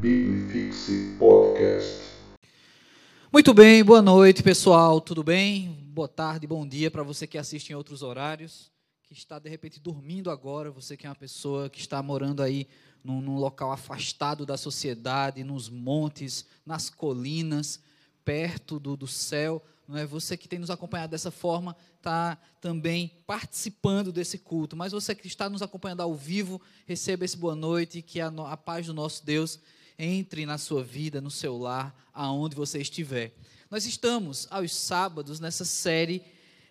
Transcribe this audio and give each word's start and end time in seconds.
Biblifixe 0.00 1.16
Podcast. 1.18 2.04
Muito 3.32 3.52
bem, 3.52 3.82
boa 3.82 4.00
noite, 4.00 4.44
pessoal. 4.44 5.00
Tudo 5.00 5.24
bem? 5.24 5.76
Boa 5.92 6.06
tarde, 6.06 6.46
bom 6.46 6.64
dia 6.64 6.88
para 6.88 7.02
você 7.02 7.26
que 7.26 7.36
assiste 7.36 7.70
em 7.70 7.74
outros 7.74 8.00
horários, 8.00 8.70
que 9.02 9.12
está 9.12 9.40
de 9.40 9.50
repente 9.50 9.80
dormindo 9.80 10.30
agora, 10.30 10.70
você 10.70 10.96
que 10.96 11.04
é 11.04 11.08
uma 11.08 11.16
pessoa 11.16 11.68
que 11.68 11.80
está 11.80 12.00
morando 12.00 12.44
aí 12.44 12.68
num, 13.02 13.20
num 13.20 13.38
local 13.38 13.72
afastado 13.72 14.46
da 14.46 14.56
sociedade, 14.56 15.42
nos 15.42 15.68
montes, 15.68 16.46
nas 16.64 16.88
colinas, 16.88 17.80
perto 18.24 18.78
do, 18.78 18.96
do 18.96 19.08
céu. 19.08 19.60
Não 19.88 19.96
é 19.96 20.06
você 20.06 20.36
que 20.36 20.46
tem 20.46 20.60
nos 20.60 20.70
acompanhado 20.70 21.10
dessa 21.10 21.32
forma, 21.32 21.76
está 21.96 22.38
também 22.60 23.10
participando 23.26 24.12
desse 24.12 24.38
culto. 24.38 24.76
Mas 24.76 24.92
você 24.92 25.12
que 25.12 25.26
está 25.26 25.50
nos 25.50 25.60
acompanhando 25.60 26.02
ao 26.02 26.14
vivo, 26.14 26.62
receba 26.86 27.24
esse 27.24 27.36
boa 27.36 27.56
noite, 27.56 28.00
que 28.00 28.20
a, 28.20 28.28
a 28.28 28.56
paz 28.56 28.86
do 28.86 28.94
nosso 28.94 29.26
Deus 29.26 29.58
entre 29.98 30.46
na 30.46 30.56
sua 30.56 30.84
vida, 30.84 31.20
no 31.20 31.30
seu 31.30 31.58
lar, 31.58 31.94
aonde 32.14 32.54
você 32.54 32.80
estiver. 32.80 33.34
Nós 33.68 33.84
estamos 33.84 34.46
aos 34.50 34.72
sábados 34.74 35.40
nessa 35.40 35.64
série 35.64 36.22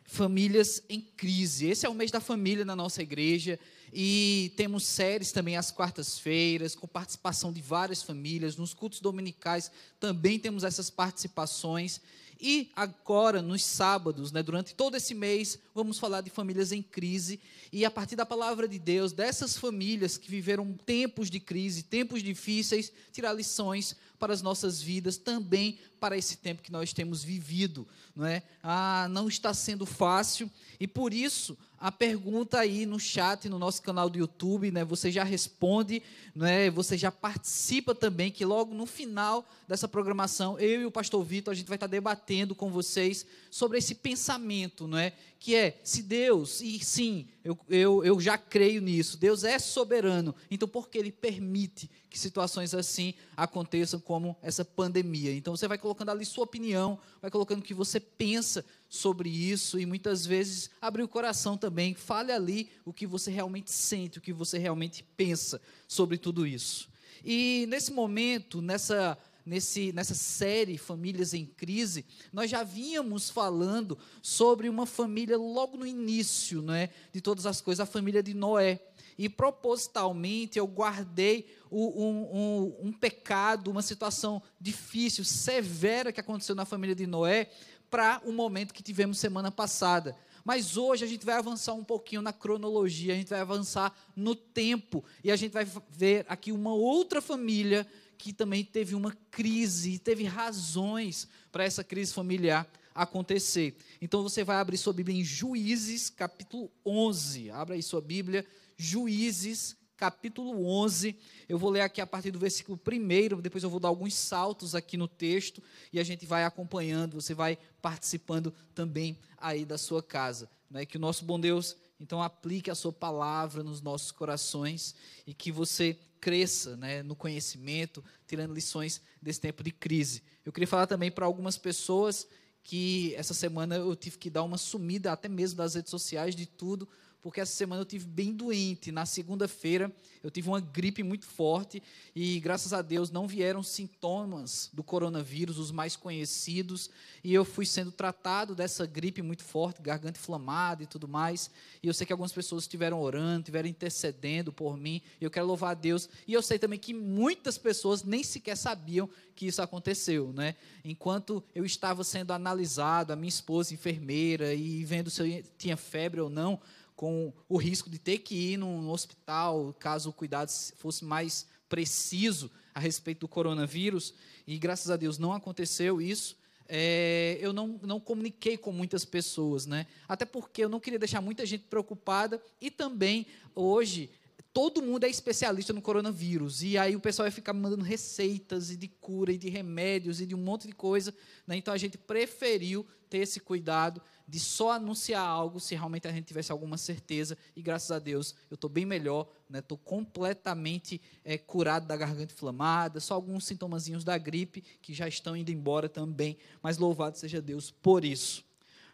Famílias 0.05 0.81
em 0.87 1.01
Crise. 1.01 1.67
Esse 1.67 1.85
é 1.85 1.89
o 1.89 1.93
mês 1.93 2.09
da 2.09 2.21
família 2.21 2.63
na 2.63 2.75
nossa 2.75 3.01
igreja 3.01 3.59
e 3.91 4.53
temos 4.55 4.85
séries 4.85 5.33
também 5.33 5.57
às 5.57 5.69
quartas-feiras, 5.69 6.75
com 6.75 6.87
participação 6.87 7.51
de 7.51 7.61
várias 7.61 8.01
famílias. 8.01 8.55
Nos 8.55 8.73
cultos 8.73 9.01
dominicais 9.01 9.69
também 9.99 10.39
temos 10.39 10.63
essas 10.63 10.89
participações. 10.89 11.99
E 12.39 12.69
agora, 12.75 13.41
nos 13.41 13.63
sábados, 13.63 14.31
né, 14.31 14.43
durante 14.43 14.75
todo 14.75 14.95
esse 14.95 15.13
mês, 15.13 15.57
vamos 15.73 15.97
falar 15.97 16.21
de 16.21 16.29
famílias 16.29 16.71
em 16.71 16.81
crise. 16.81 17.39
E 17.71 17.83
a 17.83 17.91
partir 17.91 18.15
da 18.15 18.25
palavra 18.25 18.67
de 18.67 18.77
Deus, 18.77 19.11
dessas 19.11 19.57
famílias 19.57 20.17
que 20.17 20.29
viveram 20.29 20.73
tempos 20.85 21.29
de 21.29 21.39
crise, 21.39 21.83
tempos 21.83 22.21
difíceis, 22.21 22.91
tirar 23.11 23.33
lições 23.33 23.95
para 24.19 24.33
as 24.33 24.41
nossas 24.41 24.81
vidas, 24.81 25.17
também 25.17 25.79
para 25.99 26.17
esse 26.17 26.37
tempo 26.37 26.61
que 26.61 26.71
nós 26.71 26.93
temos 26.93 27.23
vivido. 27.23 27.87
Não, 28.15 28.25
é? 28.25 28.43
ah, 28.63 29.07
não 29.09 29.27
está 29.27 29.53
sendo 29.53 29.85
fácil, 29.85 30.49
e 30.79 30.87
por 30.87 31.13
isso 31.13 31.57
a 31.79 31.91
pergunta 31.91 32.59
aí 32.59 32.85
no 32.85 32.99
chat, 32.99 33.47
no 33.47 33.59
nosso 33.59 33.81
canal 33.81 34.09
do 34.09 34.17
YouTube, 34.17 34.71
né? 34.71 34.83
Você 34.83 35.11
já 35.11 35.23
responde, 35.23 36.01
né? 36.35 36.69
Você 36.71 36.97
já 36.97 37.11
participa 37.11 37.93
também, 37.93 38.31
que 38.31 38.43
logo 38.43 38.73
no 38.73 38.85
final 38.85 39.47
dessa 39.67 39.87
programação, 39.87 40.57
eu 40.59 40.81
e 40.81 40.85
o 40.85 40.91
pastor 40.91 41.23
Vitor, 41.23 41.51
a 41.51 41.55
gente 41.55 41.67
vai 41.67 41.75
estar 41.75 41.87
debatendo 41.87 42.55
com 42.55 42.71
vocês 42.71 43.25
sobre 43.51 43.77
esse 43.77 43.95
pensamento, 43.95 44.87
não 44.87 44.97
é? 44.97 45.13
Que 45.39 45.55
é, 45.55 45.79
se 45.83 46.01
Deus, 46.01 46.61
e 46.61 46.79
sim, 46.83 47.27
eu, 47.47 47.57
eu, 47.69 48.03
eu 48.03 48.19
já 48.19 48.37
creio 48.37 48.81
nisso, 48.81 49.17
Deus 49.17 49.45
é 49.45 49.57
soberano, 49.57 50.35
então 50.51 50.67
por 50.67 50.89
que 50.89 50.97
Ele 50.97 51.13
permite 51.13 51.89
que 52.09 52.19
situações 52.19 52.73
assim 52.73 53.13
aconteçam 53.37 54.01
como 54.01 54.35
essa 54.41 54.65
pandemia? 54.65 55.33
Então 55.33 55.55
você 55.55 55.65
vai 55.65 55.77
colocando 55.77 56.09
ali 56.09 56.25
sua 56.25 56.43
opinião, 56.43 56.99
vai 57.21 57.31
colocando 57.31 57.59
o 57.59 57.63
que 57.63 57.73
você 57.73 58.01
pensa 58.01 58.65
sobre 58.89 59.29
isso 59.29 59.79
e 59.79 59.85
muitas 59.85 60.25
vezes 60.25 60.69
abrir 60.81 61.03
o 61.03 61.07
coração 61.07 61.55
também, 61.57 61.95
fale 61.95 62.33
ali 62.33 62.69
o 62.83 62.91
que 62.91 63.07
você 63.07 63.31
realmente 63.31 63.71
sente, 63.71 64.17
o 64.17 64.21
que 64.21 64.33
você 64.33 64.57
realmente 64.57 65.01
pensa 65.15 65.61
sobre 65.87 66.17
tudo 66.17 66.45
isso. 66.45 66.89
E 67.23 67.65
nesse 67.69 67.93
momento, 67.93 68.61
nessa 68.61 69.17
nesse, 69.47 69.91
nessa 69.93 70.13
série 70.13 70.77
Famílias 70.77 71.33
em 71.33 71.45
Crise, 71.45 72.05
nós 72.31 72.51
já 72.51 72.63
vínhamos 72.63 73.29
falando 73.29 73.97
sobre 74.21 74.67
uma 74.69 74.85
família 74.85 75.37
logo 75.37 75.77
no 75.77 75.87
início 75.87 76.61
né, 76.61 76.89
de 77.11 77.21
todas 77.21 77.45
as 77.45 77.61
coisas, 77.61 77.79
a 77.79 77.91
família 77.91 78.21
de 78.21 78.33
Noé. 78.33 78.81
E 79.17 79.27
propositalmente 79.27 80.59
eu 80.59 80.67
guardei 80.67 81.47
um, 81.71 81.85
um, 81.85 82.87
um 82.87 82.91
pecado, 82.91 83.71
uma 83.71 83.81
situação 83.81 84.41
difícil, 84.59 85.23
severa 85.23 86.11
que 86.11 86.19
aconteceu 86.19 86.53
na 86.53 86.65
família 86.65 86.93
de 86.93 87.07
Noé, 87.07 87.49
para 87.89 88.21
o 88.25 88.31
momento 88.31 88.73
que 88.73 88.83
tivemos 88.83 89.17
semana 89.17 89.49
passada. 89.49 90.15
Mas 90.43 90.77
hoje 90.77 91.03
a 91.03 91.07
gente 91.07 91.25
vai 91.25 91.35
avançar 91.35 91.73
um 91.73 91.83
pouquinho 91.83 92.21
na 92.21 92.31
cronologia, 92.31 93.13
a 93.13 93.17
gente 93.17 93.29
vai 93.29 93.39
avançar 93.39 93.93
no 94.15 94.35
tempo 94.35 95.03
e 95.23 95.31
a 95.31 95.35
gente 95.35 95.51
vai 95.51 95.67
ver 95.89 96.25
aqui 96.29 96.51
uma 96.51 96.73
outra 96.73 97.21
família 97.21 97.85
que 98.17 98.33
também 98.33 98.63
teve 98.63 98.95
uma 98.95 99.11
crise, 99.29 99.99
teve 99.99 100.23
razões 100.23 101.27
para 101.51 101.63
essa 101.63 101.83
crise 101.83 102.13
familiar 102.13 102.67
acontecer. 102.93 103.77
Então 104.01 104.23
você 104.23 104.43
vai 104.43 104.57
abrir 104.57 104.77
sua 104.77 104.93
Bíblia 104.93 105.15
em 105.15 105.23
Juízes, 105.23 106.09
capítulo 106.09 106.71
11. 106.85 107.51
Abra 107.51 107.75
aí 107.75 107.83
sua 107.83 108.01
Bíblia, 108.01 108.45
Juízes, 108.75 109.77
capítulo 109.95 110.65
11. 110.65 111.15
Eu 111.47 111.57
vou 111.57 111.69
ler 111.69 111.81
aqui 111.81 112.01
a 112.01 112.07
partir 112.07 112.31
do 112.31 112.39
versículo 112.39 112.79
1, 112.79 113.41
depois 113.41 113.63
eu 113.63 113.69
vou 113.69 113.79
dar 113.79 113.89
alguns 113.89 114.15
saltos 114.15 114.73
aqui 114.73 114.97
no 114.97 115.07
texto 115.07 115.61
e 115.93 115.99
a 115.99 116.03
gente 116.03 116.25
vai 116.25 116.43
acompanhando, 116.43 117.21
você 117.21 117.33
vai 117.33 117.57
participando 117.81 118.53
também 118.73 119.17
aí 119.37 119.63
da 119.63 119.77
sua 119.77 120.01
casa. 120.01 120.49
Né? 120.69 120.85
Que 120.85 120.97
o 120.97 120.99
nosso 120.99 121.23
bom 121.23 121.39
Deus, 121.39 121.75
então, 121.99 122.21
aplique 122.21 122.69
a 122.69 122.75
sua 122.75 122.93
palavra 122.93 123.63
nos 123.63 123.81
nossos 123.81 124.11
corações 124.11 124.93
e 125.25 125.33
que 125.33 125.51
você 125.51 125.97
cresça 126.21 126.77
né, 126.77 127.01
no 127.01 127.15
conhecimento, 127.15 128.03
tirando 128.27 128.53
lições 128.53 129.01
desse 129.21 129.41
tempo 129.41 129.63
de 129.63 129.71
crise. 129.71 130.23
Eu 130.45 130.51
queria 130.51 130.67
falar 130.67 130.87
também 130.87 131.11
para 131.11 131.25
algumas 131.25 131.57
pessoas 131.57 132.27
que 132.63 133.15
essa 133.15 133.33
semana 133.33 133.75
eu 133.75 133.95
tive 133.95 134.17
que 134.17 134.29
dar 134.29 134.43
uma 134.43 134.57
sumida 134.57 135.11
até 135.11 135.27
mesmo 135.27 135.57
das 135.57 135.75
redes 135.75 135.89
sociais, 135.89 136.35
de 136.35 136.45
tudo, 136.45 136.87
porque 137.21 137.41
essa 137.41 137.53
semana 137.53 137.81
eu 137.81 137.85
tive 137.85 138.05
bem 138.05 138.33
doente. 138.33 138.91
Na 138.91 139.05
segunda-feira 139.05 139.91
eu 140.23 140.31
tive 140.31 140.47
uma 140.47 140.59
gripe 140.59 141.03
muito 141.03 141.25
forte 141.25 141.81
e 142.15 142.39
graças 142.39 142.73
a 142.73 142.81
Deus 142.81 143.11
não 143.11 143.27
vieram 143.27 143.63
sintomas 143.63 144.69
do 144.73 144.83
coronavírus, 144.83 145.57
os 145.57 145.71
mais 145.71 145.95
conhecidos, 145.95 146.89
e 147.23 147.33
eu 147.33 147.45
fui 147.45 147.65
sendo 147.65 147.91
tratado 147.91 148.55
dessa 148.55 148.85
gripe 148.85 149.21
muito 149.21 149.43
forte, 149.43 149.81
garganta 149.81 150.19
inflamada 150.19 150.83
e 150.83 150.87
tudo 150.87 151.07
mais. 151.07 151.49
E 151.81 151.87
eu 151.87 151.93
sei 151.93 152.05
que 152.05 152.13
algumas 152.13 152.31
pessoas 152.31 152.63
estiveram 152.63 153.01
orando, 153.01 153.41
estiveram 153.41 153.67
intercedendo 153.67 154.51
por 154.51 154.77
mim, 154.77 155.01
e 155.19 155.23
eu 155.23 155.31
quero 155.31 155.45
louvar 155.45 155.71
a 155.71 155.75
Deus. 155.75 156.09
E 156.27 156.33
eu 156.33 156.41
sei 156.41 156.59
também 156.59 156.79
que 156.79 156.93
muitas 156.93 157.57
pessoas 157.57 158.03
nem 158.03 158.23
sequer 158.23 158.55
sabiam 158.55 159.09
que 159.35 159.45
isso 159.45 159.61
aconteceu, 159.61 160.33
né? 160.33 160.55
Enquanto 160.83 161.43
eu 161.53 161.63
estava 161.63 162.03
sendo 162.03 162.31
analisado, 162.31 163.13
a 163.13 163.15
minha 163.15 163.29
esposa 163.29 163.73
enfermeira 163.73 164.53
e 164.53 164.83
vendo 164.83 165.09
se 165.09 165.21
eu 165.21 165.43
tinha 165.57 165.77
febre 165.77 166.19
ou 166.19 166.29
não, 166.29 166.59
com 166.97 167.31
o 167.47 167.57
risco 167.57 167.91
de 167.91 167.99
ter 167.99 168.17
que 168.17 168.35
ir 168.35 168.57
no 168.57 168.91
hospital, 168.91 169.73
caso 169.79 170.09
o 170.09 170.13
cuidado 170.13 170.49
fosse 170.77 171.05
mais 171.05 171.47
preciso 171.69 172.49
a 172.73 172.79
respeito 172.79 173.19
do 173.19 173.27
coronavírus, 173.27 174.15
e 174.47 174.57
graças 174.57 174.89
a 174.89 174.97
Deus 174.97 175.19
não 175.19 175.31
aconteceu 175.31 176.01
isso. 176.01 176.35
É, 176.67 177.37
eu 177.39 177.53
não, 177.53 177.79
não 177.83 177.99
comuniquei 177.99 178.57
com 178.57 178.73
muitas 178.73 179.05
pessoas, 179.05 179.65
né? 179.65 179.85
Até 180.07 180.25
porque 180.25 180.63
eu 180.63 180.69
não 180.69 180.79
queria 180.79 180.99
deixar 180.99 181.21
muita 181.21 181.45
gente 181.45 181.63
preocupada 181.65 182.41
e 182.59 182.69
também 182.69 183.25
hoje 183.55 184.09
todo 184.57 184.81
mundo 184.81 185.03
é 185.03 185.07
especialista 185.07 185.71
no 185.71 185.83
coronavírus. 185.83 186.63
E 186.63 186.79
aí 186.79 186.95
o 186.95 186.99
pessoal 186.99 187.25
vai 187.25 187.31
ficar 187.31 187.53
mandando 187.53 187.83
receitas 187.83 188.71
e 188.71 188.75
de 188.75 188.87
cura 188.87 189.31
e 189.31 189.37
de 189.37 189.49
remédios 189.49 190.19
e 190.19 190.25
de 190.25 190.33
um 190.33 190.39
monte 190.39 190.65
de 190.65 190.73
coisa. 190.73 191.13
Né? 191.45 191.57
Então 191.57 191.71
a 191.71 191.77
gente 191.77 191.95
preferiu 191.95 192.83
ter 193.07 193.19
esse 193.19 193.39
cuidado 193.39 194.01
de 194.27 194.39
só 194.39 194.71
anunciar 194.71 195.23
algo 195.23 195.59
se 195.59 195.75
realmente 195.75 196.07
a 196.07 196.11
gente 196.11 196.25
tivesse 196.25 196.51
alguma 196.51 196.75
certeza. 196.75 197.37
E 197.55 197.61
graças 197.61 197.91
a 197.91 197.99
Deus 197.99 198.33
eu 198.49 198.55
estou 198.55 198.67
bem 198.67 198.83
melhor, 198.83 199.29
estou 199.53 199.77
né? 199.77 199.83
completamente 199.85 200.99
é, 201.23 201.37
curado 201.37 201.85
da 201.85 201.95
garganta 201.95 202.33
inflamada, 202.33 202.99
só 202.99 203.13
alguns 203.13 203.45
sintomazinhos 203.45 204.03
da 204.03 204.17
gripe 204.17 204.63
que 204.81 204.91
já 204.91 205.07
estão 205.07 205.37
indo 205.37 205.51
embora 205.51 205.87
também. 205.87 206.35
Mas 206.63 206.79
louvado 206.79 207.15
seja 207.15 207.39
Deus 207.39 207.69
por 207.69 208.03
isso. 208.03 208.43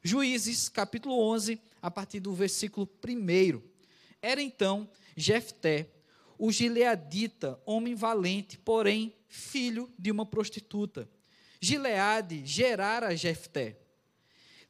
Juízes, 0.03 0.67
capítulo 0.67 1.17
11, 1.17 1.57
a 1.81 1.89
partir 1.89 2.19
do 2.19 2.33
versículo 2.33 2.85
1. 3.01 3.61
Era 4.21 4.41
então 4.41 4.89
Jefté, 5.15 5.89
o 6.37 6.51
gileadita, 6.51 7.59
homem 7.65 7.95
valente, 7.95 8.57
porém 8.57 9.15
filho 9.27 9.91
de 9.97 10.11
uma 10.11 10.25
prostituta. 10.25 11.09
Gileade 11.61 12.45
gerara 12.45 13.15
Jefté. 13.15 13.77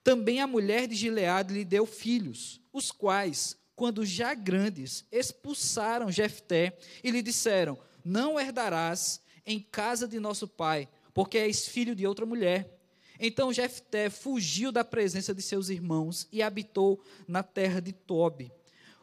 Também 0.03 0.41
a 0.41 0.47
mulher 0.47 0.87
de 0.87 0.95
Gileade 0.95 1.53
lhe 1.53 1.65
deu 1.65 1.85
filhos, 1.85 2.61
os 2.71 2.91
quais, 2.91 3.57
quando 3.75 4.05
já 4.05 4.33
grandes, 4.33 5.05
expulsaram 5.11 6.11
Jefté 6.11 6.77
e 7.03 7.09
lhe 7.09 7.21
disseram: 7.21 7.77
Não 8.03 8.39
herdarás 8.39 9.21
em 9.45 9.59
casa 9.59 10.07
de 10.07 10.19
nosso 10.19 10.47
pai, 10.47 10.87
porque 11.13 11.37
és 11.37 11.67
filho 11.67 11.95
de 11.95 12.05
outra 12.05 12.25
mulher. 12.25 12.79
Então 13.19 13.53
Jefté 13.53 14.09
fugiu 14.09 14.71
da 14.71 14.83
presença 14.83 15.33
de 15.33 15.41
seus 15.41 15.69
irmãos 15.69 16.27
e 16.31 16.41
habitou 16.41 17.01
na 17.27 17.41
terra 17.41 17.79
de 17.79 17.93
Tobi. 17.93 18.51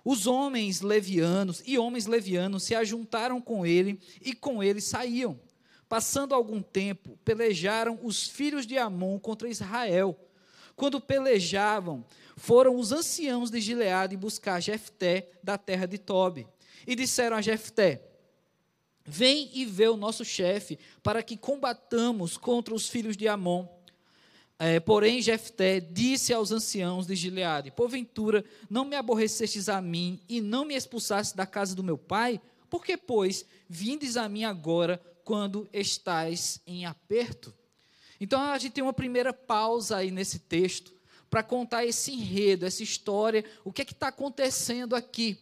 Os 0.04 0.26
homens 0.26 0.80
levianos 0.80 1.62
e 1.66 1.78
homens 1.78 2.06
levianos 2.06 2.62
se 2.62 2.74
ajuntaram 2.74 3.40
com 3.40 3.66
ele 3.66 4.00
e 4.20 4.34
com 4.34 4.62
ele 4.62 4.80
saíam. 4.80 5.38
Passando 5.88 6.34
algum 6.34 6.62
tempo, 6.62 7.18
pelejaram 7.24 7.98
os 8.02 8.28
filhos 8.28 8.66
de 8.66 8.78
Amon 8.78 9.18
contra 9.18 9.48
Israel. 9.48 10.16
Quando 10.76 11.00
pelejavam, 11.00 12.04
foram 12.36 12.76
os 12.76 12.92
anciãos 12.92 13.50
de 13.50 13.60
Gileade 13.60 14.16
buscar 14.16 14.60
Jefté 14.60 15.30
da 15.42 15.58
terra 15.58 15.86
de 15.86 15.98
Tobi. 15.98 16.46
E 16.86 16.94
disseram 16.94 17.36
a 17.36 17.42
Jefté: 17.42 18.02
Vem 19.04 19.50
e 19.52 19.66
vê 19.66 19.88
o 19.88 19.96
nosso 19.96 20.24
chefe, 20.24 20.78
para 21.02 21.22
que 21.22 21.36
combatamos 21.36 22.36
contra 22.36 22.72
os 22.72 22.88
filhos 22.88 23.16
de 23.16 23.26
Amon. 23.26 23.66
É, 24.62 24.78
porém, 24.78 25.22
Jefté 25.22 25.80
disse 25.80 26.34
aos 26.34 26.52
anciãos 26.52 27.06
de 27.06 27.16
Gileade: 27.16 27.70
Porventura, 27.70 28.44
não 28.68 28.84
me 28.84 28.94
aborrecestes 28.94 29.70
a 29.70 29.80
mim 29.80 30.20
e 30.28 30.38
não 30.38 30.66
me 30.66 30.74
expulsastes 30.74 31.34
da 31.34 31.46
casa 31.46 31.74
do 31.74 31.82
meu 31.82 31.96
pai? 31.96 32.38
Por 32.68 32.84
que, 32.84 32.94
pois, 32.94 33.46
vindes 33.66 34.18
a 34.18 34.28
mim 34.28 34.44
agora 34.44 35.00
quando 35.24 35.66
estais 35.72 36.60
em 36.66 36.84
aperto? 36.84 37.54
Então, 38.20 38.38
a 38.38 38.58
gente 38.58 38.74
tem 38.74 38.84
uma 38.84 38.92
primeira 38.92 39.32
pausa 39.32 39.96
aí 39.96 40.10
nesse 40.10 40.38
texto 40.38 40.92
para 41.30 41.42
contar 41.42 41.86
esse 41.86 42.12
enredo, 42.12 42.66
essa 42.66 42.82
história, 42.82 43.42
o 43.64 43.72
que 43.72 43.80
é 43.80 43.84
que 43.86 43.94
está 43.94 44.08
acontecendo 44.08 44.94
aqui. 44.94 45.38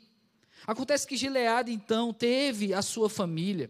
Acontece 0.65 1.05
que 1.05 1.17
Gileade, 1.17 1.73
então, 1.73 2.13
teve 2.13 2.73
a 2.73 2.83
sua 2.83 3.11
família, 3.11 3.69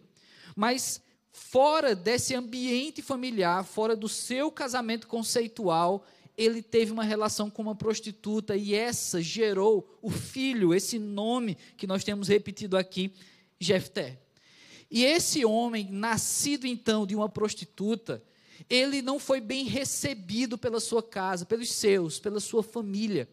mas 0.54 1.00
fora 1.32 1.94
desse 1.94 2.34
ambiente 2.34 3.02
familiar, 3.02 3.64
fora 3.64 3.94
do 3.94 4.08
seu 4.08 4.50
casamento 4.50 5.06
conceitual, 5.06 6.04
ele 6.36 6.62
teve 6.62 6.92
uma 6.92 7.02
relação 7.02 7.50
com 7.50 7.62
uma 7.62 7.74
prostituta 7.74 8.56
e 8.56 8.74
essa 8.74 9.20
gerou 9.20 9.98
o 10.00 10.08
filho, 10.10 10.72
esse 10.72 10.98
nome 10.98 11.56
que 11.76 11.86
nós 11.86 12.04
temos 12.04 12.28
repetido 12.28 12.76
aqui, 12.76 13.12
Jefté. 13.58 14.20
E 14.90 15.04
esse 15.04 15.44
homem, 15.44 15.88
nascido 15.90 16.66
então 16.66 17.06
de 17.06 17.16
uma 17.16 17.28
prostituta, 17.28 18.22
ele 18.70 19.02
não 19.02 19.18
foi 19.18 19.40
bem 19.40 19.64
recebido 19.64 20.56
pela 20.56 20.80
sua 20.80 21.02
casa, 21.02 21.44
pelos 21.44 21.72
seus, 21.72 22.18
pela 22.18 22.40
sua 22.40 22.62
família. 22.62 23.28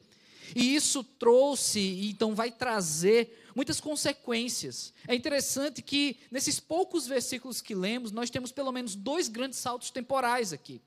E 0.53 0.75
isso 0.75 1.03
trouxe, 1.03 2.09
então 2.09 2.35
vai 2.35 2.51
trazer 2.51 3.45
muitas 3.55 3.79
consequências. 3.79 4.93
É 5.07 5.15
interessante 5.15 5.81
que 5.81 6.17
nesses 6.29 6.59
poucos 6.59 7.07
versículos 7.07 7.61
que 7.61 7.73
lemos, 7.73 8.11
nós 8.11 8.29
temos 8.29 8.51
pelo 8.51 8.71
menos 8.71 8.95
dois 8.95 9.29
grandes 9.29 9.59
saltos 9.59 9.89
temporais 9.89 10.51
aqui. 10.51 10.81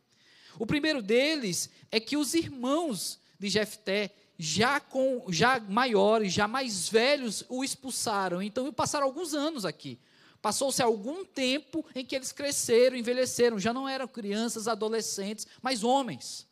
O 0.58 0.66
primeiro 0.66 1.00
deles 1.00 1.70
é 1.90 1.99
que 1.99 2.16
os 2.16 2.34
irmãos 2.34 3.19
de 3.38 3.49
Jefté, 3.49 4.10
já 4.38 4.81
com 4.81 5.25
já 5.31 5.58
maiores, 5.61 6.32
já 6.32 6.49
mais 6.49 6.88
velhos, 6.88 7.44
o 7.49 7.64
expulsaram. 7.64 8.43
Então 8.43 8.72
passaram 8.72 9.06
alguns 9.06 9.34
anos 9.34 9.64
aqui. 9.64 9.99
Passou-se 10.40 10.81
algum 10.82 11.25
tempo 11.25 11.84
em 11.94 12.04
que 12.04 12.14
eles 12.14 12.32
cresceram, 12.32 12.96
envelheceram, 12.96 13.58
já 13.58 13.72
não 13.72 13.88
eram 13.88 14.06
crianças, 14.06 14.69
adolescentes, 14.69 15.46
mas 15.61 15.82
homens. 15.82 16.48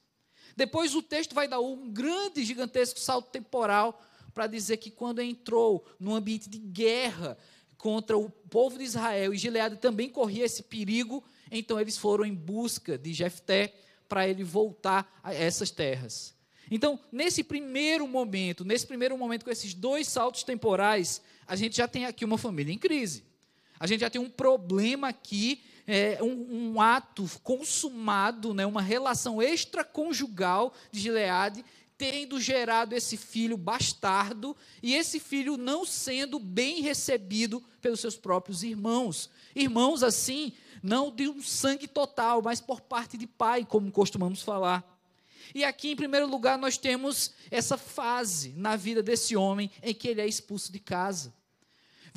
Depois 0.56 0.94
o 0.94 1.02
texto 1.02 1.34
vai 1.34 1.46
dar 1.46 1.60
um 1.60 1.90
grande, 1.90 2.44
gigantesco 2.44 2.98
salto 2.98 3.30
temporal 3.30 4.02
para 4.32 4.46
dizer 4.46 4.78
que 4.78 4.90
quando 4.90 5.20
entrou 5.20 5.86
num 6.00 6.14
ambiente 6.14 6.48
de 6.48 6.58
guerra 6.58 7.36
contra 7.76 8.16
o 8.16 8.30
povo 8.30 8.78
de 8.78 8.84
Israel 8.84 9.34
e 9.34 9.38
Gileade 9.38 9.76
também 9.76 10.08
corria 10.08 10.44
esse 10.44 10.62
perigo, 10.62 11.22
então 11.50 11.78
eles 11.78 11.96
foram 11.96 12.24
em 12.24 12.34
busca 12.34 12.96
de 12.96 13.12
Jefté 13.12 13.74
para 14.08 14.26
ele 14.26 14.42
voltar 14.42 15.20
a 15.22 15.34
essas 15.34 15.70
terras. 15.70 16.34
Então, 16.70 16.98
nesse 17.12 17.44
primeiro 17.44 18.08
momento, 18.08 18.64
nesse 18.64 18.86
primeiro 18.86 19.16
momento 19.16 19.44
com 19.44 19.50
esses 19.50 19.72
dois 19.72 20.08
saltos 20.08 20.42
temporais, 20.42 21.20
a 21.46 21.54
gente 21.54 21.76
já 21.76 21.86
tem 21.86 22.06
aqui 22.06 22.24
uma 22.24 22.38
família 22.38 22.72
em 22.72 22.78
crise. 22.78 23.24
A 23.78 23.86
gente 23.86 24.00
já 24.00 24.10
tem 24.10 24.20
um 24.20 24.30
problema 24.30 25.08
aqui, 25.08 25.62
é, 25.86 26.22
um, 26.22 26.72
um, 26.72 26.80
ato 26.80 27.28
consumado, 27.42 28.52
né, 28.52 28.66
uma 28.66 28.82
relação 28.82 29.40
extraconjugal 29.40 30.72
de 30.90 31.00
Gileade, 31.00 31.64
tendo 31.96 32.40
gerado 32.40 32.94
esse 32.94 33.16
filho 33.16 33.56
bastardo, 33.56 34.56
e 34.82 34.94
esse 34.94 35.18
filho 35.18 35.56
não 35.56 35.84
sendo 35.84 36.38
bem 36.38 36.82
recebido 36.82 37.62
pelos 37.80 38.00
seus 38.00 38.16
próprios 38.16 38.62
irmãos. 38.62 39.30
Irmãos, 39.54 40.02
assim, 40.02 40.52
não 40.82 41.10
de 41.10 41.28
um 41.28 41.40
sangue 41.40 41.88
total, 41.88 42.42
mas 42.42 42.60
por 42.60 42.80
parte 42.80 43.16
de 43.16 43.26
pai, 43.26 43.64
como 43.64 43.90
costumamos 43.90 44.42
falar. 44.42 44.84
E 45.54 45.64
aqui, 45.64 45.92
em 45.92 45.96
primeiro 45.96 46.26
lugar, 46.26 46.58
nós 46.58 46.76
temos 46.76 47.32
essa 47.50 47.78
fase 47.78 48.52
na 48.56 48.76
vida 48.76 49.02
desse 49.02 49.36
homem 49.36 49.70
em 49.82 49.94
que 49.94 50.08
ele 50.08 50.20
é 50.20 50.26
expulso 50.26 50.70
de 50.70 50.80
casa. 50.80 51.32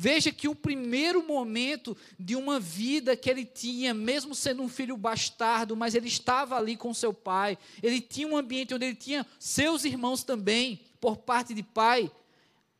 Veja 0.00 0.32
que 0.32 0.48
o 0.48 0.54
primeiro 0.54 1.22
momento 1.22 1.94
de 2.18 2.34
uma 2.34 2.58
vida 2.58 3.14
que 3.14 3.28
ele 3.28 3.44
tinha, 3.44 3.92
mesmo 3.92 4.34
sendo 4.34 4.62
um 4.62 4.68
filho 4.68 4.96
bastardo, 4.96 5.76
mas 5.76 5.94
ele 5.94 6.08
estava 6.08 6.56
ali 6.56 6.74
com 6.74 6.94
seu 6.94 7.12
pai, 7.12 7.58
ele 7.82 8.00
tinha 8.00 8.26
um 8.26 8.34
ambiente 8.34 8.72
onde 8.72 8.86
ele 8.86 8.94
tinha 8.94 9.26
seus 9.38 9.84
irmãos 9.84 10.24
também, 10.24 10.80
por 10.98 11.18
parte 11.18 11.52
de 11.52 11.62
pai, 11.62 12.10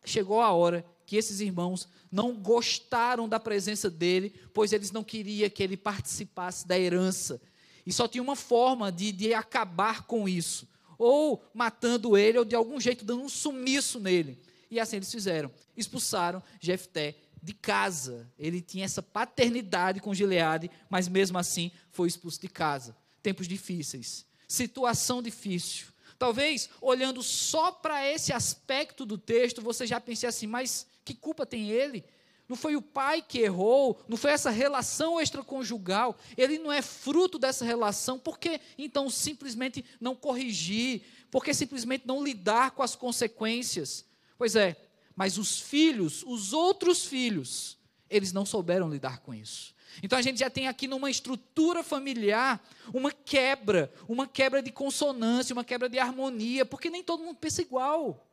chegou 0.02 0.40
a 0.40 0.50
hora 0.50 0.82
que 1.04 1.14
esses 1.14 1.40
irmãos 1.40 1.86
não 2.10 2.34
gostaram 2.34 3.28
da 3.28 3.38
presença 3.38 3.90
dele, 3.90 4.32
pois 4.54 4.72
eles 4.72 4.90
não 4.90 5.04
queriam 5.04 5.50
que 5.50 5.62
ele 5.62 5.76
participasse 5.76 6.66
da 6.66 6.78
herança. 6.78 7.38
E 7.84 7.92
só 7.92 8.08
tinha 8.08 8.22
uma 8.22 8.34
forma 8.34 8.90
de, 8.90 9.12
de 9.12 9.34
acabar 9.34 10.06
com 10.06 10.26
isso: 10.26 10.66
ou 10.96 11.44
matando 11.52 12.16
ele, 12.16 12.38
ou 12.38 12.46
de 12.46 12.56
algum 12.56 12.80
jeito 12.80 13.04
dando 13.04 13.24
um 13.24 13.28
sumiço 13.28 14.00
nele. 14.00 14.40
E 14.70 14.78
assim 14.78 14.96
eles 14.96 15.10
fizeram. 15.10 15.50
Expulsaram 15.76 16.42
Jefté 16.60 17.16
de 17.42 17.52
casa. 17.54 18.30
Ele 18.38 18.60
tinha 18.60 18.84
essa 18.84 19.02
paternidade 19.02 20.00
com 20.00 20.14
Gileade, 20.14 20.70
mas 20.88 21.08
mesmo 21.08 21.38
assim 21.38 21.70
foi 21.90 22.08
expulso 22.08 22.40
de 22.40 22.48
casa. 22.48 22.96
Tempos 23.22 23.48
difíceis, 23.48 24.24
situação 24.46 25.22
difícil. 25.22 25.88
Talvez, 26.18 26.68
olhando 26.80 27.22
só 27.22 27.72
para 27.72 28.06
esse 28.06 28.32
aspecto 28.32 29.06
do 29.06 29.16
texto, 29.16 29.62
você 29.62 29.86
já 29.86 29.98
pense 29.98 30.26
assim, 30.26 30.46
mas 30.46 30.86
que 31.04 31.14
culpa 31.14 31.46
tem 31.46 31.70
ele? 31.70 32.04
Não 32.46 32.56
foi 32.56 32.76
o 32.76 32.82
pai 32.82 33.22
que 33.22 33.38
errou, 33.38 33.98
não 34.08 34.16
foi 34.16 34.32
essa 34.32 34.50
relação 34.50 35.20
extraconjugal, 35.20 36.18
ele 36.36 36.58
não 36.58 36.72
é 36.72 36.82
fruto 36.82 37.38
dessa 37.38 37.64
relação, 37.64 38.18
por 38.18 38.38
que 38.38 38.60
então 38.76 39.08
simplesmente 39.08 39.84
não 40.00 40.16
corrigir? 40.16 41.02
Por 41.30 41.44
que 41.44 41.54
simplesmente 41.54 42.06
não 42.06 42.22
lidar 42.22 42.72
com 42.72 42.82
as 42.82 42.96
consequências? 42.96 44.04
Pois 44.40 44.56
é, 44.56 44.74
mas 45.14 45.36
os 45.36 45.60
filhos, 45.60 46.24
os 46.26 46.54
outros 46.54 47.04
filhos, 47.04 47.76
eles 48.08 48.32
não 48.32 48.46
souberam 48.46 48.88
lidar 48.88 49.18
com 49.18 49.34
isso. 49.34 49.74
Então 50.02 50.18
a 50.18 50.22
gente 50.22 50.40
já 50.40 50.48
tem 50.48 50.66
aqui 50.66 50.88
numa 50.88 51.10
estrutura 51.10 51.82
familiar 51.82 52.58
uma 52.94 53.12
quebra, 53.12 53.92
uma 54.08 54.26
quebra 54.26 54.62
de 54.62 54.72
consonância, 54.72 55.52
uma 55.52 55.62
quebra 55.62 55.90
de 55.90 55.98
harmonia, 55.98 56.64
porque 56.64 56.88
nem 56.88 57.02
todo 57.02 57.22
mundo 57.22 57.36
pensa 57.36 57.60
igual. 57.60 58.26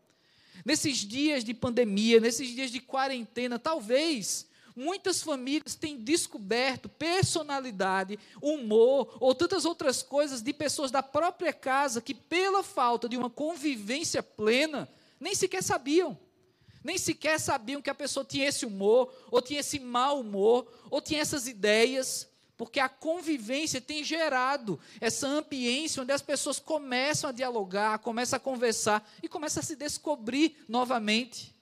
Nesses 0.63 1.00
dias 1.00 1.44
de 1.44 1.54
pandemia, 1.54 2.21
nesses 2.21 2.56
dias 2.56 2.71
de 2.71 2.80
quarentena, 2.80 3.59
talvez 3.59 4.48
muitas 4.74 5.21
famílias 5.21 5.75
têm 5.75 5.98
descoberto 5.98 6.88
personalidade, 6.88 8.18
humor 8.42 9.18
ou 9.19 9.35
tantas 9.35 9.66
outras 9.66 10.02
coisas 10.02 10.42
de 10.42 10.54
pessoas 10.54 10.90
da 10.90 11.04
própria 11.04 11.52
casa 11.52 11.99
que, 11.99 12.14
pela 12.14 12.64
falta 12.64 13.09
de 13.09 13.18
uma 13.18 13.30
convivência 13.30 14.23
plena, 14.23 14.87
nem 15.19 15.36
sequer 15.36 15.64
sabiam. 15.64 16.18
Nem 16.83 16.97
sequer 16.97 17.40
sabiam 17.40 17.81
que 17.81 17.90
a 17.90 17.95
pessoa 17.95 18.26
tinha 18.26 18.47
esse 18.47 18.66
humor, 18.66 19.14
ou 19.30 19.42
tinha 19.42 19.59
esse 19.59 19.80
mau 19.80 20.21
humor, 20.21 20.71
ou 20.90 21.02
tinha 21.02 21.21
essas 21.21 21.47
ideias, 21.47 22.28
porque 22.56 22.80
a 22.80 22.90
convivência 22.90 23.80
tem 23.80 24.04
gerado 24.04 24.80
essa 25.00 25.28
ambiência 25.28 26.02
onde 26.02 26.12
as 26.12 26.21
pessoas 26.21 26.59
começam 26.59 27.30
a 27.30 27.33
dialogar, 27.33 28.00
começam 28.00 28.38
a 28.38 28.40
conversar 28.40 29.07
e 29.21 29.28
começam 29.28 29.62
a 29.62 29.64
se 29.64 29.76
descobrir 29.76 30.57
novamente. 30.68 31.54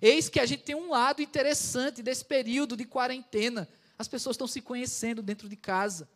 Eis 0.00 0.28
que 0.28 0.40
a 0.40 0.46
gente 0.46 0.64
tem 0.64 0.74
um 0.74 0.90
lado 0.90 1.22
interessante 1.22 2.02
desse 2.02 2.24
período 2.24 2.76
de 2.76 2.84
quarentena. 2.84 3.68
As 3.96 4.08
pessoas 4.08 4.34
estão 4.34 4.48
se 4.48 4.60
conhecendo 4.60 5.22
dentro 5.22 5.48
de 5.48 5.56
casa. 5.56 6.08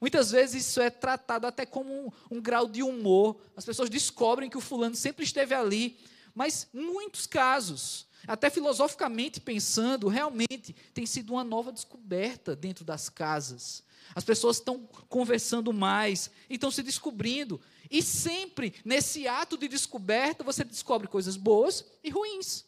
Muitas 0.00 0.30
vezes 0.30 0.66
isso 0.66 0.80
é 0.80 0.90
tratado 0.90 1.46
até 1.46 1.64
como 1.64 1.90
um, 1.90 2.36
um 2.36 2.40
grau 2.40 2.68
de 2.68 2.82
humor. 2.82 3.40
As 3.56 3.64
pessoas 3.64 3.88
descobrem 3.88 4.50
que 4.50 4.58
o 4.58 4.60
fulano 4.60 4.94
sempre 4.94 5.24
esteve 5.24 5.54
ali, 5.54 5.98
mas 6.34 6.68
muitos 6.72 7.26
casos, 7.26 8.06
até 8.26 8.50
filosoficamente 8.50 9.40
pensando, 9.40 10.08
realmente 10.08 10.74
tem 10.92 11.06
sido 11.06 11.34
uma 11.34 11.44
nova 11.44 11.70
descoberta 11.70 12.56
dentro 12.56 12.84
das 12.84 13.08
casas. 13.08 13.84
As 14.14 14.24
pessoas 14.24 14.56
estão 14.56 14.86
conversando 15.08 15.72
mais, 15.72 16.30
estão 16.50 16.70
se 16.70 16.82
descobrindo. 16.82 17.60
E 17.90 18.02
sempre 18.02 18.74
nesse 18.84 19.28
ato 19.28 19.56
de 19.56 19.68
descoberta 19.68 20.42
você 20.42 20.64
descobre 20.64 21.08
coisas 21.08 21.36
boas 21.36 21.84
e 22.02 22.10
ruins. 22.10 22.64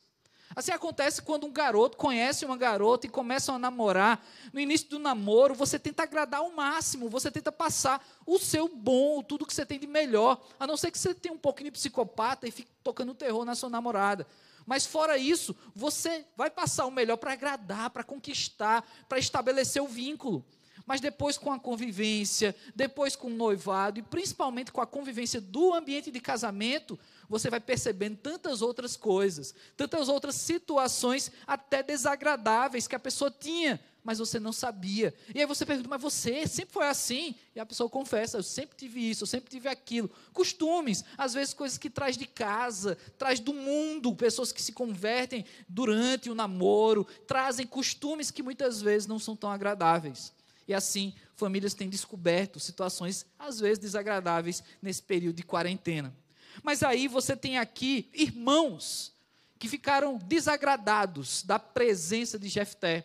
Assim 0.55 0.73
acontece 0.73 1.21
quando 1.21 1.47
um 1.47 1.53
garoto 1.53 1.97
conhece 1.97 2.45
uma 2.45 2.57
garota 2.57 3.07
e 3.07 3.11
começam 3.11 3.55
a 3.55 3.59
namorar. 3.59 4.25
No 4.53 4.61
início 4.61 4.89
do 4.89 4.99
namoro, 4.99 5.55
você 5.55 5.79
tenta 5.79 6.05
agradar 6.05 6.41
ao 6.41 6.51
máximo, 6.53 7.09
você 7.09 7.31
tenta 7.31 7.51
passar 7.53 8.07
o 8.25 8.39
seu 8.39 8.69
bom, 8.69 9.23
tudo 9.23 9.45
que 9.45 9.53
você 9.53 9.67
tem 9.67 9.79
de 9.79 9.87
melhor, 9.87 10.41
a 10.59 10.67
não 10.67 10.77
ser 10.77 10.91
que 10.91 10.99
você 10.99 11.15
tenha 11.15 11.35
um 11.35 11.39
pouquinho 11.39 11.71
de 11.71 11.79
psicopata 11.79 12.47
e 12.47 12.51
fique 12.51 12.71
tocando 12.83 13.15
terror 13.15 13.45
na 13.45 13.55
sua 13.55 13.69
namorada. 13.69 14.27
Mas 14.67 14.85
fora 14.85 15.17
isso, 15.17 15.55
você 15.75 16.25
vai 16.37 16.51
passar 16.51 16.87
o 16.87 16.91
melhor 16.91 17.17
para 17.17 17.33
agradar, 17.33 17.91
para 17.91 18.03
conquistar, 18.03 18.85
para 19.09 19.19
estabelecer 19.19 19.81
o 19.81 19.87
vínculo. 19.87 20.45
Mas 20.85 21.01
depois 21.01 21.37
com 21.37 21.53
a 21.53 21.59
convivência, 21.59 22.55
depois 22.75 23.17
com 23.17 23.29
o 23.29 23.35
noivado 23.35 23.99
e 23.99 24.03
principalmente 24.03 24.71
com 24.71 24.81
a 24.81 24.87
convivência 24.87 25.41
do 25.41 25.75
ambiente 25.75 26.11
de 26.11 26.21
casamento, 26.21 26.99
você 27.29 27.51
vai 27.51 27.61
percebendo 27.61 28.17
tantas 28.17 28.63
outras 28.63 28.97
coisas, 28.97 29.55
tantas 29.77 30.09
outras 30.09 30.35
situações 30.35 31.31
até 31.47 31.83
desagradáveis 31.83 32.87
que 32.87 32.95
a 32.95 33.01
pessoa 33.01 33.31
tinha, 33.31 33.81
mas 34.07 34.21
você 34.21 34.39
não 34.39 34.53
sabia. 34.53 35.13
E 35.35 35.41
aí 35.41 35.47
você 35.47 35.67
pergunta, 35.67 35.89
mas 35.89 36.01
você 36.01 36.47
sempre 36.47 36.73
foi 36.73 36.87
assim? 36.87 37.35
E 37.55 37.59
a 37.59 37.67
pessoa 37.67 37.91
confessa, 37.91 38.39
eu 38.39 38.43
sempre 38.43 38.77
tive 38.77 39.11
isso, 39.11 39.25
eu 39.25 39.27
sempre 39.27 39.51
tive 39.51 39.69
aquilo. 39.69 40.09
Costumes, 40.33 41.05
às 41.19 41.35
vezes 41.35 41.53
coisas 41.53 41.77
que 41.77 41.91
traz 41.91 42.17
de 42.17 42.27
casa, 42.27 42.97
traz 43.19 43.41
do 43.41 43.53
mundo, 43.53 44.15
pessoas 44.15 44.53
que 44.53 44.63
se 44.63 44.73
convertem 44.73 45.45
durante 45.69 46.31
o 46.31 46.37
namoro, 46.37 47.05
trazem 47.27 47.67
costumes 47.67 48.31
que 48.31 48.45
muitas 48.45 48.81
vezes 48.81 49.09
não 49.09 49.19
são 49.19 49.35
tão 49.35 49.51
agradáveis. 49.51 50.33
E 50.69 50.75
assim, 50.75 51.13
famílias 51.35 51.75
têm 51.75 51.89
descoberto 51.89 52.59
situações, 52.61 53.27
às 53.39 53.61
vezes, 53.61 53.79
desagradáveis 53.79 54.63
nesse 54.83 55.03
período 55.03 55.37
de 55.37 55.43
quarentena. 55.43 56.15
Mas 56.63 56.83
aí 56.83 57.09
você 57.09 57.37
tem 57.37 57.59
aqui 57.59 58.11
irmãos 58.15 59.13
que 59.59 59.69
ficaram 59.69 60.19
desagradados 60.19 61.43
da 61.43 61.59
presença 61.59 62.39
de 62.39 62.49
Jefté. 62.49 63.05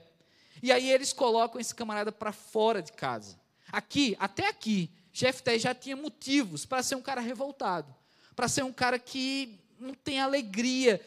E 0.62 0.72
aí 0.72 0.92
eles 0.92 1.14
colocam 1.14 1.60
esse 1.60 1.74
camarada 1.74 2.12
para 2.12 2.32
fora 2.32 2.82
de 2.82 2.92
casa. 2.92 3.40
Aqui, 3.72 4.16
até 4.20 4.48
aqui, 4.48 4.90
Jefté 5.14 5.58
já 5.58 5.74
tinha 5.74 5.96
motivos 5.96 6.66
para 6.66 6.84
ser 6.84 6.96
um 6.96 7.02
cara 7.02 7.22
revoltado, 7.22 7.94
para 8.36 8.48
ser 8.48 8.64
um 8.64 8.72
cara 8.72 9.00
que 9.00 9.60
não 9.80 9.94
tem 9.94 10.20
alegria. 10.20 11.02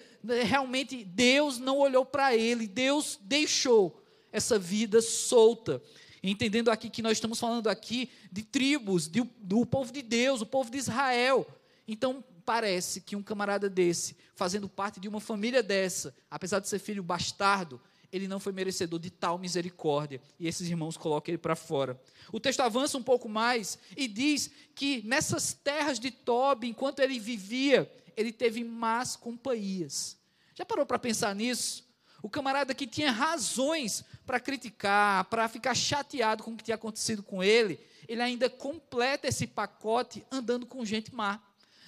Realmente 0.47 1.05
Deus 1.05 1.59
não 1.59 1.79
olhou 1.79 2.05
para 2.05 2.35
ele, 2.35 2.67
Deus 2.67 3.19
deixou 3.23 4.03
essa 4.33 4.59
vida 4.59 5.01
solta. 5.01 5.81
Entendendo 6.23 6.71
aqui 6.71 6.89
que 6.89 7.03
nós 7.03 7.13
estamos 7.13 7.39
falando 7.39 7.69
aqui 7.69 8.11
de 8.33 8.43
tribos, 8.43 9.07
de, 9.09 9.23
do 9.39 9.67
povo 9.67 9.93
de 9.93 10.01
Deus, 10.01 10.41
o 10.41 10.47
povo 10.47 10.71
de 10.71 10.79
Israel. 10.79 11.47
Então, 11.87 12.25
parece 12.45 13.01
que 13.01 13.17
um 13.17 13.23
camarada 13.23 13.69
desse, 13.69 14.17
fazendo 14.35 14.69
parte 14.69 15.01
de 15.01 15.09
uma 15.09 15.21
família 15.21 15.63
dessa, 15.63 16.15
apesar 16.31 16.61
de 16.61 16.69
ser 16.69 16.79
filho 16.79 17.03
bastardo, 17.03 17.81
ele 18.13 18.29
não 18.29 18.39
foi 18.39 18.53
merecedor 18.53 19.01
de 19.01 19.11
tal 19.11 19.39
misericórdia. 19.39 20.21
E 20.39 20.47
esses 20.47 20.69
irmãos 20.69 20.97
colocam 20.97 21.33
ele 21.33 21.39
para 21.39 21.57
fora. 21.57 22.01
O 22.31 22.39
texto 22.39 22.61
avança 22.61 22.97
um 22.97 23.03
pouco 23.03 23.29
mais 23.29 23.77
e 23.97 24.07
diz 24.07 24.51
que 24.75 25.03
nessas 25.05 25.53
terras 25.53 25.99
de 25.99 26.13
Tobi, 26.13 26.69
enquanto 26.69 27.01
ele 27.01 27.19
vivia, 27.19 27.91
ele 28.17 28.31
teve 28.31 28.63
más 28.63 29.17
companhias. 29.17 30.17
Já 30.55 30.65
parou 30.65 30.87
para 30.87 30.99
pensar 30.99 31.35
nisso? 31.35 31.85
O 32.23 32.31
camarada 32.31 32.73
que 32.73 32.87
tinha 32.87 33.11
razões 33.11 34.05
para 34.25 34.39
criticar, 34.39 35.25
para 35.25 35.49
ficar 35.49 35.75
chateado 35.75 36.45
com 36.45 36.53
o 36.53 36.57
que 36.57 36.65
tinha 36.65 36.77
acontecido 36.77 37.23
com 37.23 37.43
ele, 37.43 37.81
ele 38.07 38.23
ainda 38.23 38.49
completa 38.49 39.27
esse 39.27 39.47
pacote 39.47 40.25
andando 40.31 40.67
com 40.67 40.85
gente 40.85 41.13
má 41.13 41.43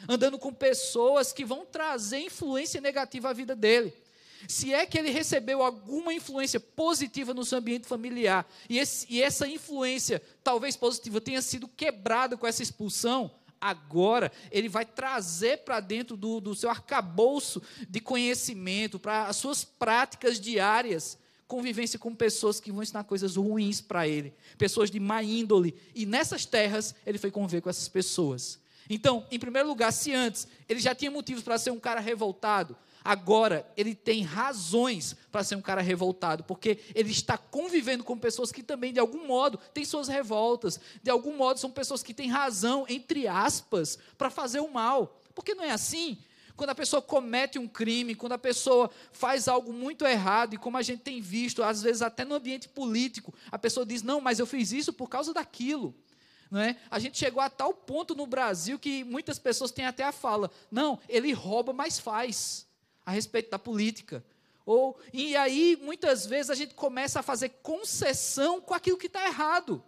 andando 0.08 0.38
com 0.38 0.52
pessoas 0.52 1.32
que 1.32 1.44
vão 1.44 1.64
trazer 1.64 2.18
influência 2.18 2.80
negativa 2.80 3.30
à 3.30 3.32
vida 3.32 3.54
dele. 3.54 3.92
Se 4.48 4.72
é 4.72 4.86
que 4.86 4.98
ele 4.98 5.10
recebeu 5.10 5.62
alguma 5.62 6.12
influência 6.12 6.60
positiva 6.60 7.32
no 7.32 7.44
seu 7.44 7.58
ambiente 7.58 7.86
familiar, 7.86 8.46
e, 8.68 8.78
esse, 8.78 9.06
e 9.08 9.22
essa 9.22 9.48
influência, 9.48 10.22
talvez 10.44 10.76
positiva, 10.76 11.20
tenha 11.20 11.42
sido 11.42 11.66
quebrada 11.68 12.36
com 12.36 12.46
essa 12.46 12.62
expulsão, 12.62 13.30
agora 13.60 14.30
ele 14.50 14.68
vai 14.68 14.84
trazer 14.84 15.58
para 15.58 15.80
dentro 15.80 16.16
do, 16.16 16.40
do 16.40 16.54
seu 16.54 16.70
arcabouço 16.70 17.62
de 17.88 18.00
conhecimento, 18.00 18.98
para 18.98 19.26
as 19.26 19.36
suas 19.36 19.64
práticas 19.64 20.38
diárias, 20.38 21.18
convivência 21.48 21.98
com 21.98 22.14
pessoas 22.14 22.60
que 22.60 22.72
vão 22.72 22.82
ensinar 22.82 23.04
coisas 23.04 23.36
ruins 23.36 23.80
para 23.80 24.06
ele, 24.06 24.34
pessoas 24.58 24.90
de 24.90 25.00
má 25.00 25.22
índole. 25.22 25.74
E 25.94 26.04
nessas 26.04 26.44
terras 26.44 26.94
ele 27.06 27.18
foi 27.18 27.30
conviver 27.30 27.60
com 27.60 27.70
essas 27.70 27.88
pessoas. 27.88 28.58
Então, 28.88 29.26
em 29.30 29.38
primeiro 29.38 29.68
lugar, 29.68 29.92
se 29.92 30.12
antes 30.12 30.46
ele 30.68 30.80
já 30.80 30.94
tinha 30.94 31.10
motivos 31.10 31.42
para 31.42 31.58
ser 31.58 31.70
um 31.70 31.80
cara 31.80 32.00
revoltado, 32.00 32.76
agora 33.04 33.66
ele 33.76 33.94
tem 33.94 34.22
razões 34.22 35.16
para 35.30 35.44
ser 35.44 35.56
um 35.56 35.62
cara 35.62 35.80
revoltado, 35.80 36.44
porque 36.44 36.78
ele 36.94 37.10
está 37.10 37.38
convivendo 37.38 38.02
com 38.02 38.18
pessoas 38.18 38.50
que 38.50 38.62
também, 38.62 38.92
de 38.92 39.00
algum 39.00 39.26
modo, 39.26 39.58
têm 39.72 39.84
suas 39.84 40.08
revoltas, 40.08 40.80
de 41.02 41.10
algum 41.10 41.36
modo, 41.36 41.60
são 41.60 41.70
pessoas 41.70 42.02
que 42.02 42.14
têm 42.14 42.28
razão, 42.28 42.84
entre 42.88 43.28
aspas, 43.28 43.98
para 44.18 44.30
fazer 44.30 44.60
o 44.60 44.72
mal. 44.72 45.20
Porque 45.34 45.54
não 45.54 45.64
é 45.64 45.70
assim? 45.70 46.18
Quando 46.56 46.70
a 46.70 46.74
pessoa 46.74 47.02
comete 47.02 47.58
um 47.58 47.68
crime, 47.68 48.14
quando 48.14 48.32
a 48.32 48.38
pessoa 48.38 48.90
faz 49.12 49.46
algo 49.46 49.72
muito 49.72 50.06
errado, 50.06 50.54
e 50.54 50.58
como 50.58 50.78
a 50.78 50.82
gente 50.82 51.02
tem 51.02 51.20
visto, 51.20 51.62
às 51.62 51.82
vezes 51.82 52.00
até 52.00 52.24
no 52.24 52.34
ambiente 52.34 52.66
político, 52.68 53.32
a 53.52 53.58
pessoa 53.58 53.84
diz: 53.84 54.02
não, 54.02 54.20
mas 54.20 54.38
eu 54.38 54.46
fiz 54.46 54.72
isso 54.72 54.92
por 54.92 55.08
causa 55.08 55.34
daquilo. 55.34 55.94
Não 56.50 56.60
é? 56.60 56.76
A 56.90 56.98
gente 56.98 57.18
chegou 57.18 57.42
a 57.42 57.50
tal 57.50 57.74
ponto 57.74 58.14
no 58.14 58.26
Brasil 58.26 58.78
que 58.78 59.02
muitas 59.04 59.38
pessoas 59.38 59.70
têm 59.70 59.84
até 59.84 60.04
a 60.04 60.12
fala: 60.12 60.50
não, 60.70 60.98
ele 61.08 61.32
rouba, 61.32 61.72
mas 61.72 61.98
faz, 61.98 62.66
a 63.04 63.10
respeito 63.10 63.50
da 63.50 63.58
política. 63.58 64.24
Ou, 64.64 64.98
e 65.12 65.36
aí, 65.36 65.78
muitas 65.80 66.26
vezes, 66.26 66.50
a 66.50 66.54
gente 66.54 66.74
começa 66.74 67.20
a 67.20 67.22
fazer 67.22 67.50
concessão 67.62 68.60
com 68.60 68.74
aquilo 68.74 68.98
que 68.98 69.06
está 69.06 69.24
errado. 69.24 69.82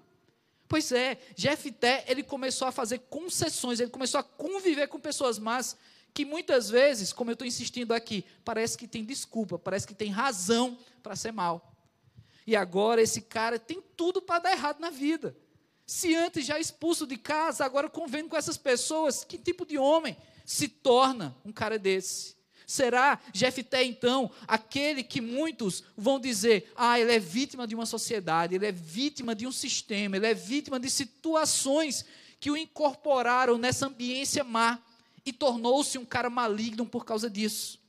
Pois 0.68 0.92
é, 0.92 1.18
Jefté, 1.34 2.04
ele 2.06 2.22
começou 2.22 2.68
a 2.68 2.72
fazer 2.72 2.98
concessões, 3.10 3.80
ele 3.80 3.90
começou 3.90 4.20
a 4.20 4.22
conviver 4.22 4.86
com 4.86 5.00
pessoas 5.00 5.38
más, 5.38 5.76
que 6.12 6.24
muitas 6.24 6.68
vezes, 6.68 7.12
como 7.12 7.30
eu 7.30 7.32
estou 7.32 7.46
insistindo 7.46 7.94
aqui, 7.94 8.24
parece 8.44 8.76
que 8.76 8.86
tem 8.86 9.04
desculpa, 9.04 9.58
parece 9.58 9.86
que 9.86 9.94
tem 9.94 10.10
razão 10.10 10.78
para 11.02 11.16
ser 11.16 11.32
mal. 11.32 11.74
E 12.46 12.54
agora 12.54 13.00
esse 13.00 13.22
cara 13.22 13.58
tem 13.58 13.82
tudo 13.96 14.20
para 14.20 14.40
dar 14.40 14.52
errado 14.52 14.78
na 14.78 14.90
vida. 14.90 15.36
Se 15.88 16.14
antes 16.14 16.44
já 16.44 16.60
expulso 16.60 17.06
de 17.06 17.16
casa, 17.16 17.64
agora 17.64 17.88
convendo 17.88 18.28
com 18.28 18.36
essas 18.36 18.58
pessoas, 18.58 19.24
que 19.24 19.38
tipo 19.38 19.64
de 19.64 19.78
homem 19.78 20.14
se 20.44 20.68
torna 20.68 21.34
um 21.46 21.50
cara 21.50 21.78
desse? 21.78 22.36
Será 22.66 23.18
Jefté, 23.32 23.82
então, 23.84 24.30
aquele 24.46 25.02
que 25.02 25.22
muitos 25.22 25.82
vão 25.96 26.20
dizer: 26.20 26.70
ah, 26.76 27.00
ele 27.00 27.10
é 27.10 27.18
vítima 27.18 27.66
de 27.66 27.74
uma 27.74 27.86
sociedade, 27.86 28.54
ele 28.54 28.66
é 28.66 28.70
vítima 28.70 29.34
de 29.34 29.46
um 29.46 29.50
sistema, 29.50 30.18
ele 30.18 30.26
é 30.26 30.34
vítima 30.34 30.78
de 30.78 30.90
situações 30.90 32.04
que 32.38 32.50
o 32.50 32.56
incorporaram 32.56 33.56
nessa 33.56 33.86
ambiência 33.86 34.44
má 34.44 34.78
e 35.24 35.32
tornou-se 35.32 35.96
um 35.96 36.04
cara 36.04 36.28
maligno 36.28 36.84
por 36.84 37.06
causa 37.06 37.30
disso? 37.30 37.80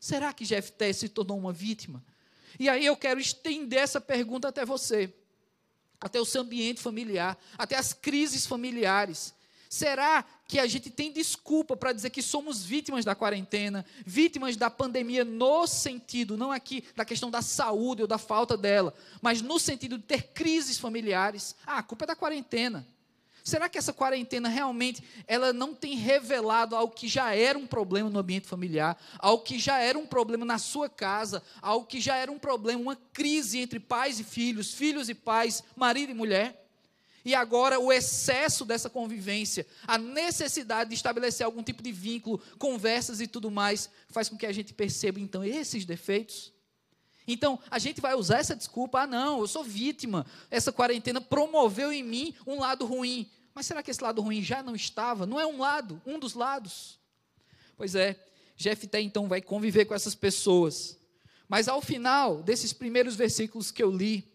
Será 0.00 0.32
que 0.32 0.44
Jefté 0.44 0.92
se 0.92 1.08
tornou 1.08 1.38
uma 1.38 1.52
vítima? 1.52 2.04
E 2.58 2.68
aí 2.68 2.84
eu 2.84 2.96
quero 2.96 3.20
estender 3.20 3.78
essa 3.78 4.00
pergunta 4.00 4.48
até 4.48 4.64
você 4.64 5.14
até 6.00 6.20
o 6.20 6.24
seu 6.24 6.42
ambiente 6.42 6.80
familiar, 6.80 7.36
até 7.56 7.76
as 7.76 7.92
crises 7.92 8.46
familiares. 8.46 9.34
Será 9.68 10.24
que 10.46 10.58
a 10.58 10.66
gente 10.66 10.88
tem 10.88 11.12
desculpa 11.12 11.76
para 11.76 11.92
dizer 11.92 12.08
que 12.08 12.22
somos 12.22 12.64
vítimas 12.64 13.04
da 13.04 13.14
quarentena, 13.14 13.84
vítimas 14.06 14.56
da 14.56 14.70
pandemia 14.70 15.24
no 15.24 15.66
sentido, 15.66 16.38
não 16.38 16.50
aqui 16.50 16.82
da 16.96 17.04
questão 17.04 17.30
da 17.30 17.42
saúde 17.42 18.02
ou 18.02 18.08
da 18.08 18.16
falta 18.16 18.56
dela, 18.56 18.94
mas 19.20 19.42
no 19.42 19.58
sentido 19.58 19.98
de 19.98 20.04
ter 20.04 20.22
crises 20.32 20.78
familiares? 20.78 21.54
Ah, 21.66 21.78
a 21.78 21.82
culpa 21.82 22.04
é 22.04 22.08
da 22.08 22.16
quarentena. 22.16 22.86
Será 23.48 23.66
que 23.66 23.78
essa 23.78 23.94
quarentena 23.94 24.46
realmente 24.46 25.02
ela 25.26 25.54
não 25.54 25.74
tem 25.74 25.96
revelado 25.96 26.76
algo 26.76 26.94
que 26.94 27.08
já 27.08 27.34
era 27.34 27.58
um 27.58 27.66
problema 27.66 28.10
no 28.10 28.18
ambiente 28.18 28.46
familiar, 28.46 28.94
algo 29.18 29.42
que 29.42 29.58
já 29.58 29.78
era 29.78 29.98
um 29.98 30.04
problema 30.04 30.44
na 30.44 30.58
sua 30.58 30.86
casa, 30.86 31.42
algo 31.62 31.86
que 31.86 31.98
já 31.98 32.14
era 32.14 32.30
um 32.30 32.38
problema, 32.38 32.78
uma 32.78 32.96
crise 33.10 33.58
entre 33.58 33.80
pais 33.80 34.20
e 34.20 34.24
filhos, 34.24 34.74
filhos 34.74 35.08
e 35.08 35.14
pais, 35.14 35.64
marido 35.74 36.10
e 36.10 36.14
mulher? 36.14 36.62
E 37.24 37.34
agora 37.34 37.80
o 37.80 37.90
excesso 37.90 38.66
dessa 38.66 38.90
convivência, 38.90 39.66
a 39.86 39.96
necessidade 39.96 40.90
de 40.90 40.96
estabelecer 40.96 41.46
algum 41.46 41.62
tipo 41.62 41.82
de 41.82 41.90
vínculo, 41.90 42.42
conversas 42.58 43.18
e 43.18 43.26
tudo 43.26 43.50
mais, 43.50 43.88
faz 44.10 44.28
com 44.28 44.36
que 44.36 44.44
a 44.44 44.52
gente 44.52 44.74
perceba 44.74 45.18
então 45.18 45.42
esses 45.42 45.86
defeitos. 45.86 46.52
Então, 47.26 47.58
a 47.70 47.78
gente 47.78 48.00
vai 48.00 48.14
usar 48.14 48.40
essa 48.40 48.54
desculpa, 48.54 49.00
ah, 49.00 49.06
não, 49.06 49.40
eu 49.40 49.46
sou 49.46 49.64
vítima, 49.64 50.26
essa 50.50 50.70
quarentena 50.70 51.18
promoveu 51.18 51.90
em 51.90 52.02
mim 52.02 52.34
um 52.46 52.60
lado 52.60 52.84
ruim. 52.84 53.30
Mas 53.58 53.66
será 53.66 53.82
que 53.82 53.90
esse 53.90 54.00
lado 54.00 54.22
ruim 54.22 54.40
já 54.40 54.62
não 54.62 54.76
estava? 54.76 55.26
Não 55.26 55.40
é 55.40 55.44
um 55.44 55.58
lado, 55.58 56.00
um 56.06 56.16
dos 56.16 56.34
lados. 56.34 56.96
Pois 57.76 57.96
é, 57.96 58.14
Jefté 58.56 59.00
então 59.00 59.26
vai 59.26 59.42
conviver 59.42 59.84
com 59.84 59.96
essas 59.96 60.14
pessoas. 60.14 60.96
Mas 61.48 61.66
ao 61.66 61.82
final 61.82 62.40
desses 62.40 62.72
primeiros 62.72 63.16
versículos 63.16 63.72
que 63.72 63.82
eu 63.82 63.90
li, 63.90 64.32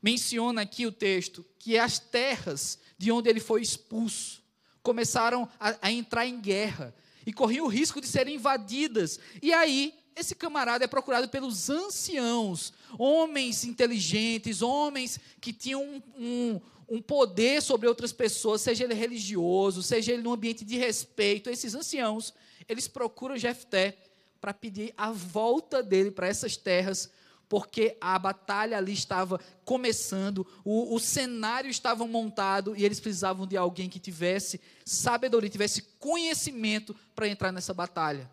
menciona 0.00 0.62
aqui 0.62 0.86
o 0.86 0.92
texto 0.92 1.44
que 1.58 1.76
as 1.76 1.98
terras 1.98 2.78
de 2.96 3.10
onde 3.10 3.28
ele 3.28 3.40
foi 3.40 3.62
expulso 3.62 4.40
começaram 4.80 5.48
a, 5.58 5.76
a 5.82 5.90
entrar 5.90 6.24
em 6.24 6.40
guerra 6.40 6.94
e 7.26 7.32
corriam 7.32 7.66
o 7.66 7.68
risco 7.68 8.00
de 8.00 8.06
serem 8.06 8.36
invadidas. 8.36 9.18
E 9.42 9.52
aí 9.52 9.92
esse 10.14 10.36
camarada 10.36 10.84
é 10.84 10.86
procurado 10.86 11.28
pelos 11.28 11.68
anciãos, 11.68 12.72
homens 12.96 13.64
inteligentes, 13.64 14.62
homens 14.62 15.18
que 15.40 15.52
tinham 15.52 15.82
um, 15.82 16.02
um, 16.16 16.60
um 16.92 17.00
poder 17.00 17.62
sobre 17.62 17.88
outras 17.88 18.12
pessoas, 18.12 18.60
seja 18.60 18.84
ele 18.84 18.92
religioso, 18.92 19.82
seja 19.82 20.12
ele 20.12 20.20
num 20.20 20.34
ambiente 20.34 20.62
de 20.62 20.76
respeito, 20.76 21.48
esses 21.48 21.74
anciãos, 21.74 22.34
eles 22.68 22.86
procuram 22.86 23.34
Jefté 23.38 23.96
para 24.38 24.52
pedir 24.52 24.92
a 24.94 25.10
volta 25.10 25.82
dele 25.82 26.10
para 26.10 26.28
essas 26.28 26.54
terras, 26.54 27.10
porque 27.48 27.96
a 27.98 28.18
batalha 28.18 28.76
ali 28.76 28.92
estava 28.92 29.40
começando, 29.64 30.46
o, 30.62 30.94
o 30.94 31.00
cenário 31.00 31.70
estava 31.70 32.06
montado 32.06 32.76
e 32.76 32.84
eles 32.84 33.00
precisavam 33.00 33.46
de 33.46 33.56
alguém 33.56 33.88
que 33.88 33.98
tivesse 33.98 34.60
sabedoria, 34.84 35.48
tivesse 35.48 35.80
conhecimento 35.98 36.94
para 37.14 37.26
entrar 37.26 37.52
nessa 37.52 37.72
batalha. 37.72 38.30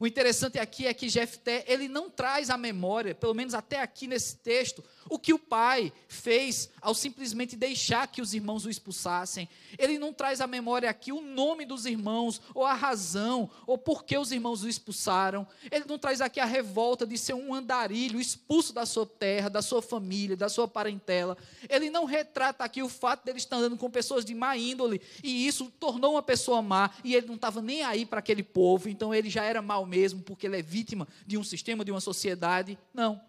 O 0.00 0.06
interessante 0.06 0.58
aqui 0.58 0.86
é 0.86 0.94
que 0.94 1.08
Jefté, 1.08 1.64
ele 1.66 1.88
não 1.88 2.08
traz 2.08 2.50
à 2.50 2.56
memória, 2.56 3.14
pelo 3.14 3.34
menos 3.34 3.52
até 3.52 3.80
aqui 3.80 4.06
nesse 4.06 4.36
texto, 4.36 4.84
o 5.10 5.18
que 5.18 5.32
o 5.32 5.38
pai 5.38 5.92
fez 6.06 6.70
ao 6.80 6.94
simplesmente 6.94 7.56
deixar 7.56 8.06
que 8.06 8.22
os 8.22 8.34
irmãos 8.34 8.64
o 8.64 8.70
expulsassem. 8.70 9.48
Ele 9.76 9.98
não 9.98 10.12
traz 10.12 10.40
à 10.40 10.46
memória 10.46 10.88
aqui 10.88 11.10
o 11.12 11.20
nome 11.20 11.64
dos 11.64 11.86
irmãos, 11.86 12.40
ou 12.54 12.64
a 12.64 12.74
razão, 12.74 13.50
ou 13.66 13.76
por 13.76 14.04
que 14.04 14.16
os 14.16 14.30
irmãos 14.30 14.62
o 14.62 14.68
expulsaram. 14.68 15.46
Ele 15.70 15.84
não 15.88 15.98
traz 15.98 16.20
aqui 16.20 16.38
a 16.38 16.44
revolta 16.44 17.06
de 17.06 17.18
ser 17.18 17.34
um 17.34 17.52
andarilho 17.52 18.20
expulso 18.20 18.72
da 18.72 18.86
sua 18.86 19.06
terra, 19.06 19.48
da 19.48 19.62
sua 19.62 19.82
família, 19.82 20.36
da 20.36 20.48
sua 20.48 20.68
parentela. 20.68 21.36
Ele 21.68 21.90
não 21.90 22.04
retrata 22.04 22.62
aqui 22.62 22.82
o 22.82 22.88
fato 22.88 23.24
dele 23.24 23.38
estar 23.38 23.56
andando 23.56 23.76
com 23.76 23.90
pessoas 23.90 24.24
de 24.24 24.34
má 24.34 24.56
índole, 24.56 25.00
e 25.24 25.46
isso 25.46 25.72
tornou 25.80 26.12
uma 26.12 26.22
pessoa 26.22 26.62
má, 26.62 26.90
e 27.02 27.14
ele 27.14 27.26
não 27.26 27.34
estava 27.34 27.60
nem 27.60 27.82
aí 27.82 28.06
para 28.06 28.20
aquele 28.20 28.42
povo, 28.42 28.88
então 28.88 29.12
ele 29.12 29.28
já 29.28 29.42
era 29.42 29.60
mau 29.60 29.87
mesmo, 29.88 30.22
porque 30.22 30.46
ele 30.46 30.58
é 30.58 30.62
vítima 30.62 31.08
de 31.26 31.36
um 31.36 31.42
sistema, 31.42 31.84
de 31.84 31.90
uma 31.90 32.00
sociedade. 32.00 32.78
Não 32.94 33.20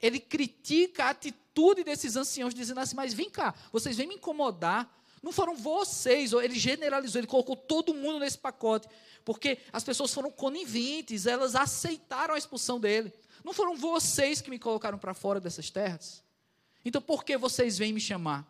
ele 0.00 0.18
critica 0.18 1.04
a 1.04 1.10
atitude 1.10 1.84
desses 1.84 2.16
anciãos, 2.16 2.54
dizendo 2.54 2.80
assim: 2.80 2.96
Mas 2.96 3.14
vem 3.14 3.30
cá, 3.30 3.54
vocês 3.72 3.96
vêm 3.96 4.06
me 4.06 4.14
incomodar. 4.14 4.98
Não 5.22 5.32
foram 5.32 5.54
vocês, 5.54 6.32
ele 6.32 6.58
generalizou, 6.58 7.20
ele 7.20 7.26
colocou 7.26 7.54
todo 7.54 7.92
mundo 7.92 8.20
nesse 8.20 8.38
pacote, 8.38 8.88
porque 9.22 9.58
as 9.70 9.84
pessoas 9.84 10.14
foram 10.14 10.30
coniventes, 10.30 11.26
elas 11.26 11.54
aceitaram 11.54 12.34
a 12.34 12.38
expulsão 12.38 12.80
dele. 12.80 13.12
Não 13.44 13.52
foram 13.52 13.76
vocês 13.76 14.40
que 14.40 14.48
me 14.48 14.58
colocaram 14.58 14.96
para 14.96 15.12
fora 15.12 15.38
dessas 15.38 15.68
terras? 15.68 16.22
Então 16.82 17.02
por 17.02 17.22
que 17.22 17.36
vocês 17.36 17.76
vêm 17.76 17.92
me 17.92 18.00
chamar? 18.00 18.46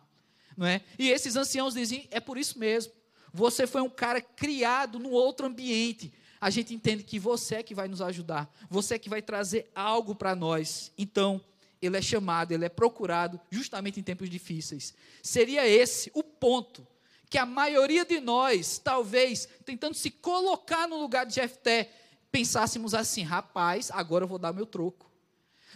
Não 0.55 0.65
é? 0.65 0.81
E 0.97 1.09
esses 1.09 1.35
anciãos 1.35 1.73
dizem: 1.73 2.07
é 2.09 2.21
por 2.21 2.37
isso 2.37 2.57
mesmo. 2.57 2.93
Você 3.33 3.67
foi 3.67 3.81
um 3.81 3.89
cara 3.89 4.21
criado 4.21 4.97
no 4.97 5.09
outro 5.09 5.45
ambiente. 5.45 6.13
A 6.41 6.49
gente 6.49 6.73
entende 6.73 7.03
que 7.03 7.19
você 7.19 7.55
é 7.55 7.63
que 7.63 7.75
vai 7.75 7.87
nos 7.87 8.01
ajudar, 8.01 8.51
você 8.67 8.95
é 8.95 8.99
que 8.99 9.09
vai 9.09 9.21
trazer 9.21 9.69
algo 9.75 10.15
para 10.15 10.35
nós. 10.35 10.91
Então, 10.97 11.39
ele 11.79 11.97
é 11.97 12.01
chamado, 12.01 12.51
ele 12.51 12.65
é 12.65 12.69
procurado 12.69 13.39
justamente 13.51 13.99
em 13.99 14.03
tempos 14.03 14.27
difíceis. 14.27 14.93
Seria 15.21 15.67
esse 15.67 16.11
o 16.15 16.23
ponto 16.23 16.85
que 17.29 17.37
a 17.37 17.45
maioria 17.45 18.03
de 18.03 18.19
nós, 18.19 18.77
talvez, 18.77 19.47
tentando 19.63 19.93
se 19.93 20.11
colocar 20.11 20.87
no 20.87 20.99
lugar 20.99 21.25
de 21.25 21.35
Jefté, 21.35 21.89
pensássemos 22.31 22.93
assim: 22.93 23.23
rapaz, 23.23 23.89
agora 23.91 24.25
eu 24.25 24.27
vou 24.27 24.39
dar 24.39 24.51
meu 24.51 24.65
troco. 24.65 25.09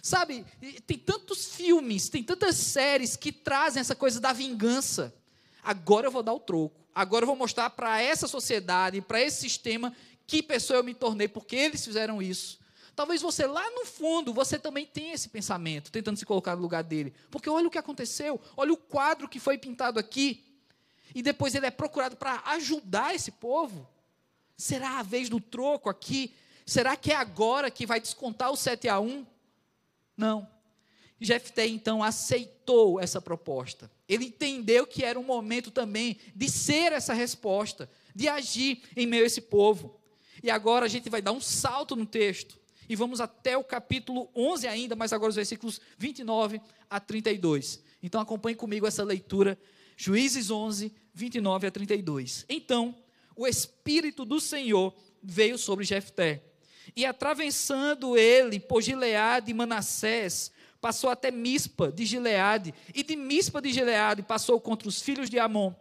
Sabe, 0.01 0.45
tem 0.85 0.97
tantos 0.97 1.55
filmes, 1.55 2.09
tem 2.09 2.21
tantas 2.21 2.57
séries 2.57 3.15
que 3.15 3.31
trazem 3.31 3.79
essa 3.79 3.95
coisa 3.95 4.19
da 4.19 4.33
vingança. 4.33 5.15
Agora 5.63 6.07
eu 6.07 6.11
vou 6.11 6.21
dar 6.21 6.33
o 6.33 6.39
troco. 6.39 6.85
Agora 6.93 7.23
eu 7.23 7.27
vou 7.27 7.35
mostrar 7.35 7.69
para 7.71 8.01
essa 8.01 8.27
sociedade, 8.27 9.01
para 9.01 9.21
esse 9.21 9.41
sistema, 9.41 9.95
que 10.27 10.41
pessoa 10.41 10.79
eu 10.79 10.83
me 10.83 10.93
tornei, 10.93 11.27
porque 11.27 11.55
eles 11.55 11.83
fizeram 11.83 12.21
isso. 12.21 12.59
Talvez 12.95 13.21
você 13.21 13.45
lá 13.45 13.69
no 13.71 13.85
fundo, 13.85 14.33
você 14.33 14.57
também 14.57 14.85
tenha 14.85 15.13
esse 15.13 15.27
pensamento, 15.27 15.91
tentando 15.91 16.17
se 16.17 16.25
colocar 16.25 16.55
no 16.55 16.61
lugar 16.61 16.83
dele. 16.83 17.13
Porque 17.29 17.49
olha 17.49 17.67
o 17.67 17.71
que 17.71 17.77
aconteceu, 17.77 18.39
olha 18.55 18.71
o 18.71 18.77
quadro 18.77 19.27
que 19.27 19.39
foi 19.39 19.57
pintado 19.57 19.99
aqui. 19.99 20.45
E 21.13 21.21
depois 21.21 21.53
ele 21.53 21.65
é 21.65 21.71
procurado 21.71 22.15
para 22.15 22.41
ajudar 22.45 23.13
esse 23.13 23.31
povo. 23.31 23.87
Será 24.57 24.99
a 24.99 25.03
vez 25.03 25.27
do 25.27 25.41
troco 25.41 25.89
aqui? 25.89 26.33
Será 26.65 26.95
que 26.95 27.11
é 27.11 27.15
agora 27.15 27.69
que 27.69 27.85
vai 27.85 27.99
descontar 27.99 28.49
o 28.49 28.55
7 28.55 28.87
a 28.87 28.99
1? 28.99 29.25
Não. 30.15 30.47
Jefté 31.19 31.67
então 31.67 32.01
aceitou 32.03 32.99
essa 32.99 33.21
proposta. 33.21 33.91
Ele 34.07 34.25
entendeu 34.25 34.87
que 34.87 35.03
era 35.03 35.19
um 35.19 35.23
momento 35.23 35.69
também 35.69 36.17
de 36.33 36.49
ser 36.49 36.91
essa 36.91 37.13
resposta, 37.13 37.89
de 38.13 38.27
agir 38.27 38.83
em 38.95 39.05
meio 39.05 39.23
a 39.23 39.27
esse 39.27 39.41
povo. 39.41 39.99
E 40.45 40.49
agora 40.51 40.85
a 40.85 40.87
gente 40.87 41.09
vai 41.09 41.23
dar 41.23 41.31
um 41.31 41.41
salto 41.41 41.95
no 41.95 42.05
texto 42.05 42.59
e 42.87 42.95
vamos 42.95 43.19
até 43.19 43.57
o 43.57 43.63
capítulo 43.63 44.29
11 44.35 44.67
ainda, 44.67 44.95
mas 44.95 45.11
agora 45.11 45.31
os 45.31 45.35
versículos 45.35 45.81
29 45.97 46.61
a 46.87 46.99
32. 46.99 47.81
Então 48.03 48.21
acompanhe 48.21 48.55
comigo 48.55 48.85
essa 48.85 49.03
leitura, 49.03 49.57
Juízes 49.97 50.51
11, 50.51 50.93
29 51.15 51.65
a 51.65 51.71
32. 51.71 52.45
Então, 52.47 52.95
o 53.35 53.47
Espírito 53.47 54.23
do 54.23 54.39
Senhor 54.39 54.93
veio 55.23 55.57
sobre 55.57 55.83
Jefté, 55.83 56.43
e 56.95 57.07
atravessando 57.07 58.15
ele 58.15 58.59
por 58.59 58.83
Gileade 58.83 59.49
e 59.49 59.53
Manassés, 59.55 60.51
passou 60.79 61.09
até 61.09 61.31
Mispa 61.31 61.91
de 61.91 62.05
Gileade, 62.05 62.71
e 62.93 63.01
de 63.01 63.15
Mispa 63.15 63.59
de 63.59 63.73
Gileade 63.73 64.21
passou 64.21 64.61
contra 64.61 64.87
os 64.87 65.01
filhos 65.01 65.27
de 65.27 65.39
Amon. 65.39 65.73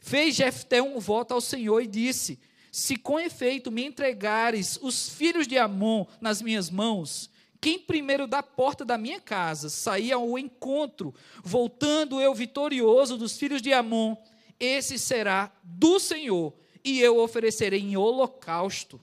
Fez 0.00 0.36
Jefté 0.36 0.80
um 0.80 1.00
voto 1.00 1.34
ao 1.34 1.40
Senhor 1.40 1.80
e 1.80 1.88
disse: 1.88 2.38
se 2.74 2.96
com 2.96 3.20
efeito 3.20 3.70
me 3.70 3.84
entregares 3.84 4.80
os 4.82 5.08
filhos 5.08 5.46
de 5.46 5.56
Amon 5.56 6.04
nas 6.20 6.42
minhas 6.42 6.70
mãos, 6.70 7.30
quem 7.60 7.78
primeiro 7.78 8.26
da 8.26 8.42
porta 8.42 8.84
da 8.84 8.98
minha 8.98 9.20
casa 9.20 9.68
sair 9.68 10.10
ao 10.10 10.36
encontro, 10.36 11.14
voltando 11.40 12.20
eu 12.20 12.34
vitorioso 12.34 13.16
dos 13.16 13.36
filhos 13.38 13.62
de 13.62 13.72
Amon, 13.72 14.16
esse 14.58 14.98
será 14.98 15.52
do 15.62 16.00
Senhor, 16.00 16.52
e 16.84 16.98
eu 16.98 17.20
oferecerei 17.20 17.78
em 17.78 17.96
holocausto. 17.96 19.00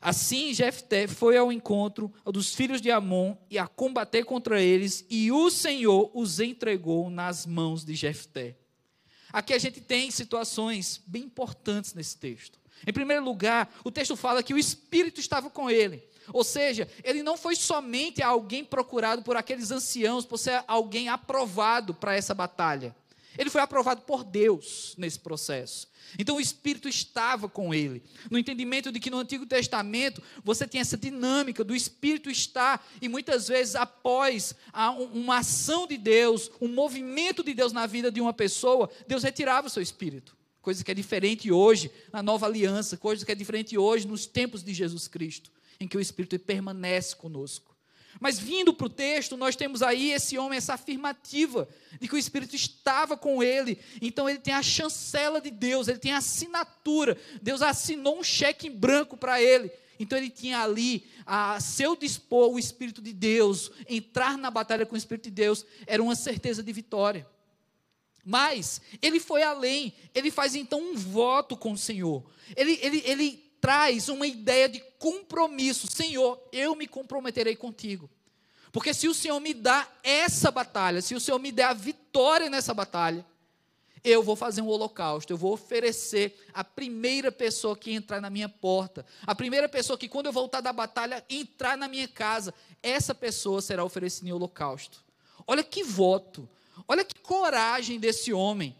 Assim 0.00 0.54
Jefté 0.54 1.08
foi 1.08 1.36
ao 1.36 1.50
encontro 1.50 2.14
dos 2.26 2.54
filhos 2.54 2.80
de 2.80 2.92
Amon 2.92 3.34
e 3.50 3.58
a 3.58 3.66
combater 3.66 4.24
contra 4.24 4.62
eles, 4.62 5.04
e 5.10 5.32
o 5.32 5.50
Senhor 5.50 6.12
os 6.14 6.38
entregou 6.38 7.10
nas 7.10 7.44
mãos 7.44 7.84
de 7.84 7.96
Jefté. 7.96 8.61
Aqui 9.32 9.54
a 9.54 9.58
gente 9.58 9.80
tem 9.80 10.10
situações 10.10 11.00
bem 11.06 11.24
importantes 11.24 11.94
nesse 11.94 12.16
texto. 12.16 12.58
Em 12.86 12.92
primeiro 12.92 13.24
lugar, 13.24 13.72
o 13.84 13.90
texto 13.90 14.16
fala 14.16 14.42
que 14.42 14.52
o 14.52 14.58
Espírito 14.58 15.20
estava 15.20 15.48
com 15.48 15.70
ele. 15.70 16.02
Ou 16.32 16.44
seja, 16.44 16.88
ele 17.02 17.22
não 17.22 17.36
foi 17.36 17.56
somente 17.56 18.22
alguém 18.22 18.64
procurado 18.64 19.22
por 19.22 19.36
aqueles 19.36 19.70
anciãos, 19.70 20.24
por 20.24 20.38
ser 20.38 20.62
alguém 20.68 21.08
aprovado 21.08 21.94
para 21.94 22.14
essa 22.14 22.34
batalha. 22.34 22.94
Ele 23.38 23.50
foi 23.50 23.60
aprovado 23.60 24.02
por 24.02 24.24
Deus 24.24 24.94
nesse 24.98 25.18
processo. 25.18 25.90
Então 26.18 26.36
o 26.36 26.40
Espírito 26.40 26.88
estava 26.88 27.48
com 27.48 27.72
ele. 27.72 28.02
No 28.30 28.38
entendimento 28.38 28.92
de 28.92 29.00
que 29.00 29.10
no 29.10 29.18
Antigo 29.18 29.46
Testamento 29.46 30.22
você 30.44 30.66
tem 30.66 30.80
essa 30.80 30.96
dinâmica 30.96 31.64
do 31.64 31.74
Espírito 31.74 32.28
estar, 32.30 32.86
e 33.00 33.08
muitas 33.08 33.48
vezes 33.48 33.74
após 33.74 34.54
uma 35.12 35.38
ação 35.38 35.86
de 35.86 35.96
Deus, 35.96 36.50
um 36.60 36.68
movimento 36.68 37.42
de 37.42 37.54
Deus 37.54 37.72
na 37.72 37.86
vida 37.86 38.12
de 38.12 38.20
uma 38.20 38.32
pessoa, 38.32 38.90
Deus 39.06 39.22
retirava 39.22 39.68
o 39.68 39.70
seu 39.70 39.82
Espírito. 39.82 40.36
Coisa 40.60 40.84
que 40.84 40.90
é 40.90 40.94
diferente 40.94 41.50
hoje 41.50 41.90
na 42.12 42.22
nova 42.22 42.46
aliança, 42.46 42.96
coisa 42.96 43.24
que 43.24 43.32
é 43.32 43.34
diferente 43.34 43.76
hoje 43.78 44.06
nos 44.06 44.26
tempos 44.26 44.62
de 44.62 44.72
Jesus 44.74 45.08
Cristo, 45.08 45.50
em 45.80 45.88
que 45.88 45.96
o 45.96 46.00
Espírito 46.00 46.38
permanece 46.38 47.16
conosco. 47.16 47.71
Mas 48.22 48.38
vindo 48.38 48.72
para 48.72 48.86
o 48.86 48.88
texto, 48.88 49.36
nós 49.36 49.56
temos 49.56 49.82
aí 49.82 50.12
esse 50.12 50.38
homem, 50.38 50.56
essa 50.56 50.74
afirmativa 50.74 51.68
de 52.00 52.06
que 52.06 52.14
o 52.14 52.18
Espírito 52.18 52.54
estava 52.54 53.16
com 53.16 53.42
ele. 53.42 53.80
Então 54.00 54.28
ele 54.28 54.38
tem 54.38 54.54
a 54.54 54.62
chancela 54.62 55.40
de 55.40 55.50
Deus, 55.50 55.88
ele 55.88 55.98
tem 55.98 56.12
a 56.12 56.18
assinatura. 56.18 57.18
Deus 57.42 57.62
assinou 57.62 58.20
um 58.20 58.22
cheque 58.22 58.68
em 58.68 58.70
branco 58.70 59.16
para 59.16 59.42
ele. 59.42 59.72
Então 59.98 60.16
ele 60.16 60.30
tinha 60.30 60.60
ali 60.60 61.04
a 61.26 61.58
seu 61.58 61.96
dispor 61.96 62.52
o 62.52 62.60
Espírito 62.60 63.02
de 63.02 63.12
Deus, 63.12 63.72
entrar 63.88 64.38
na 64.38 64.52
batalha 64.52 64.86
com 64.86 64.94
o 64.94 64.98
Espírito 64.98 65.24
de 65.24 65.32
Deus 65.32 65.66
era 65.84 66.00
uma 66.00 66.14
certeza 66.14 66.62
de 66.62 66.72
vitória. 66.72 67.26
Mas 68.24 68.80
ele 69.02 69.18
foi 69.18 69.42
além, 69.42 69.92
ele 70.14 70.30
faz 70.30 70.54
então 70.54 70.80
um 70.80 70.94
voto 70.94 71.56
com 71.56 71.72
o 71.72 71.78
Senhor. 71.78 72.24
Ele, 72.54 72.78
ele, 72.80 73.02
ele 73.04 73.51
traz 73.62 74.08
uma 74.08 74.26
ideia 74.26 74.68
de 74.68 74.80
compromisso. 74.98 75.86
Senhor, 75.86 76.42
eu 76.52 76.74
me 76.74 76.88
comprometerei 76.88 77.54
contigo. 77.54 78.10
Porque 78.72 78.92
se 78.92 79.06
o 79.06 79.14
Senhor 79.14 79.38
me 79.38 79.54
dá 79.54 79.88
essa 80.02 80.50
batalha, 80.50 81.00
se 81.00 81.14
o 81.14 81.20
Senhor 81.20 81.38
me 81.38 81.52
der 81.52 81.66
a 81.66 81.72
vitória 81.72 82.50
nessa 82.50 82.74
batalha, 82.74 83.24
eu 84.02 84.20
vou 84.20 84.34
fazer 84.34 84.62
um 84.62 84.66
holocausto, 84.66 85.32
eu 85.32 85.36
vou 85.36 85.52
oferecer 85.52 86.44
a 86.52 86.64
primeira 86.64 87.30
pessoa 87.30 87.76
que 87.76 87.92
entrar 87.92 88.20
na 88.20 88.28
minha 88.28 88.48
porta, 88.48 89.06
a 89.24 89.32
primeira 89.32 89.68
pessoa 89.68 89.96
que, 89.96 90.08
quando 90.08 90.26
eu 90.26 90.32
voltar 90.32 90.60
da 90.60 90.72
batalha, 90.72 91.24
entrar 91.30 91.76
na 91.76 91.86
minha 91.86 92.08
casa, 92.08 92.52
essa 92.82 93.14
pessoa 93.14 93.62
será 93.62 93.84
oferecida 93.84 94.28
em 94.28 94.32
holocausto. 94.32 95.04
Olha 95.46 95.62
que 95.62 95.84
voto, 95.84 96.48
olha 96.88 97.04
que 97.04 97.20
coragem 97.20 98.00
desse 98.00 98.32
homem 98.32 98.74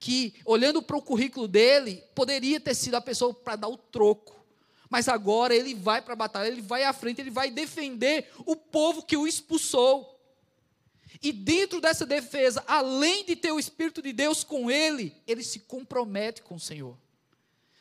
que, 0.00 0.34
olhando 0.46 0.82
para 0.82 0.96
o 0.96 1.02
currículo 1.02 1.46
dele, 1.46 2.02
poderia 2.14 2.58
ter 2.58 2.74
sido 2.74 2.94
a 2.94 3.02
pessoa 3.02 3.34
para 3.34 3.54
dar 3.54 3.68
o 3.68 3.76
troco. 3.76 4.40
Mas 4.88 5.06
agora 5.08 5.54
ele 5.54 5.74
vai 5.74 6.00
para 6.00 6.14
a 6.14 6.16
batalha, 6.16 6.48
ele 6.48 6.62
vai 6.62 6.82
à 6.82 6.92
frente, 6.92 7.20
ele 7.20 7.30
vai 7.30 7.50
defender 7.50 8.32
o 8.46 8.56
povo 8.56 9.04
que 9.04 9.16
o 9.16 9.28
expulsou. 9.28 10.18
E 11.22 11.32
dentro 11.32 11.80
dessa 11.80 12.06
defesa, 12.06 12.64
além 12.66 13.24
de 13.26 13.36
ter 13.36 13.52
o 13.52 13.58
Espírito 13.58 14.00
de 14.00 14.12
Deus 14.12 14.42
com 14.42 14.70
ele, 14.70 15.14
ele 15.26 15.44
se 15.44 15.60
compromete 15.60 16.40
com 16.42 16.54
o 16.54 16.60
Senhor. 16.60 16.96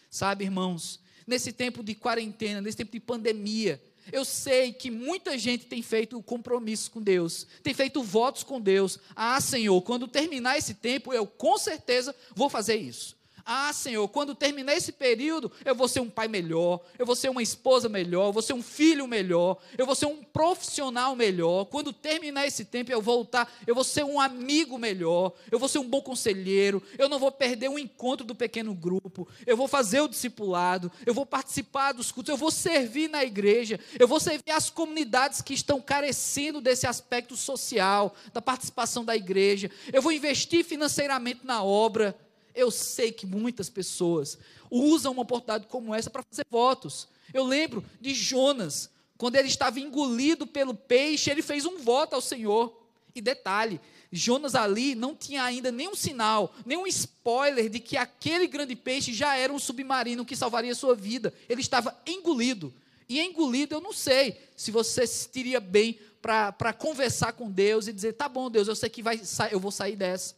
Sabe, 0.09 0.43
irmãos, 0.43 0.99
nesse 1.25 1.53
tempo 1.53 1.81
de 1.81 1.95
quarentena, 1.95 2.59
nesse 2.59 2.77
tempo 2.77 2.91
de 2.91 2.99
pandemia, 2.99 3.81
eu 4.11 4.23
sei 4.23 4.71
que 4.73 4.89
muita 4.89 5.37
gente 5.37 5.65
tem 5.65 5.81
feito 5.81 6.21
compromissos 6.23 6.87
com 6.87 7.01
Deus, 7.01 7.45
tem 7.61 7.73
feito 7.73 8.01
votos 8.01 8.43
com 8.43 8.59
Deus. 8.59 8.97
Ah, 9.15 9.39
Senhor, 9.41 9.81
quando 9.81 10.07
terminar 10.07 10.57
esse 10.57 10.73
tempo, 10.73 11.13
eu 11.13 11.27
com 11.27 11.57
certeza 11.57 12.15
vou 12.35 12.49
fazer 12.49 12.77
isso. 12.77 13.18
Ah, 13.51 13.73
Senhor, 13.73 14.07
quando 14.09 14.35
terminar 14.35 14.75
esse 14.75 14.91
período, 14.91 15.51
eu 15.65 15.73
vou 15.73 15.87
ser 15.87 16.01
um 16.01 16.09
pai 16.09 16.27
melhor, 16.27 16.81
eu 16.99 17.03
vou 17.03 17.15
ser 17.15 17.29
uma 17.29 17.41
esposa 17.41 17.89
melhor, 17.89 18.27
eu 18.27 18.31
vou 18.31 18.43
ser 18.43 18.53
um 18.53 18.61
filho 18.61 19.07
melhor, 19.07 19.57
eu 19.75 19.87
vou 19.87 19.95
ser 19.95 20.05
um 20.05 20.21
profissional 20.21 21.15
melhor. 21.15 21.65
Quando 21.65 21.91
terminar 21.91 22.45
esse 22.45 22.63
tempo, 22.63 22.91
eu 22.91 23.01
voltar, 23.01 23.51
eu 23.65 23.73
vou 23.73 23.83
ser 23.83 24.03
um 24.03 24.21
amigo 24.21 24.77
melhor, 24.77 25.33
eu 25.51 25.57
vou 25.57 25.67
ser 25.67 25.79
um 25.79 25.89
bom 25.89 25.99
conselheiro, 25.99 26.83
eu 26.95 27.09
não 27.09 27.17
vou 27.17 27.31
perder 27.31 27.69
um 27.69 27.79
encontro 27.79 28.23
do 28.23 28.35
pequeno 28.35 28.71
grupo, 28.75 29.27
eu 29.47 29.57
vou 29.57 29.67
fazer 29.67 29.99
o 30.01 30.07
discipulado, 30.07 30.91
eu 31.03 31.11
vou 31.15 31.25
participar 31.25 31.93
dos 31.93 32.11
cultos, 32.11 32.29
eu 32.29 32.37
vou 32.37 32.51
servir 32.51 33.09
na 33.09 33.23
igreja, 33.23 33.79
eu 33.97 34.07
vou 34.07 34.19
servir 34.19 34.51
as 34.51 34.69
comunidades 34.69 35.41
que 35.41 35.55
estão 35.55 35.81
carecendo 35.81 36.61
desse 36.61 36.85
aspecto 36.85 37.35
social, 37.35 38.13
da 38.31 38.43
participação 38.43 39.03
da 39.03 39.15
igreja, 39.15 39.71
eu 39.91 40.03
vou 40.03 40.11
investir 40.11 40.63
financeiramente 40.63 41.39
na 41.43 41.63
obra. 41.63 42.15
Eu 42.53 42.71
sei 42.71 43.11
que 43.11 43.25
muitas 43.25 43.69
pessoas 43.69 44.37
usam 44.69 45.11
uma 45.11 45.23
oportunidade 45.23 45.67
como 45.67 45.93
essa 45.93 46.09
para 46.09 46.23
fazer 46.23 46.45
votos. 46.49 47.07
Eu 47.33 47.43
lembro 47.43 47.83
de 47.99 48.13
Jonas, 48.13 48.89
quando 49.17 49.35
ele 49.35 49.47
estava 49.47 49.79
engolido 49.79 50.47
pelo 50.47 50.73
peixe, 50.73 51.29
ele 51.29 51.41
fez 51.41 51.65
um 51.65 51.77
voto 51.77 52.15
ao 52.15 52.21
Senhor. 52.21 52.77
E 53.13 53.21
detalhe, 53.21 53.79
Jonas 54.11 54.55
ali 54.55 54.95
não 54.95 55.15
tinha 55.15 55.43
ainda 55.43 55.71
nenhum 55.71 55.95
sinal, 55.95 56.53
nenhum 56.65 56.87
spoiler 56.87 57.69
de 57.69 57.79
que 57.79 57.97
aquele 57.97 58.47
grande 58.47 58.75
peixe 58.75 59.13
já 59.13 59.35
era 59.35 59.53
um 59.53 59.59
submarino 59.59 60.25
que 60.25 60.35
salvaria 60.35 60.73
sua 60.73 60.95
vida. 60.95 61.33
Ele 61.47 61.61
estava 61.61 61.97
engolido. 62.05 62.73
E 63.07 63.19
engolido, 63.19 63.75
eu 63.75 63.81
não 63.81 63.91
sei 63.93 64.39
se 64.55 64.71
você 64.71 65.05
se 65.05 65.23
sentiria 65.23 65.59
bem 65.59 65.99
para 66.21 66.73
conversar 66.73 67.33
com 67.33 67.49
Deus 67.49 67.87
e 67.87 67.93
dizer: 67.93 68.13
tá 68.13 68.29
bom, 68.29 68.49
Deus, 68.49 68.67
eu 68.67 68.75
sei 68.75 68.89
que 68.89 69.01
vai, 69.01 69.19
eu 69.51 69.59
vou 69.59 69.71
sair 69.71 69.95
dessa. 69.95 70.35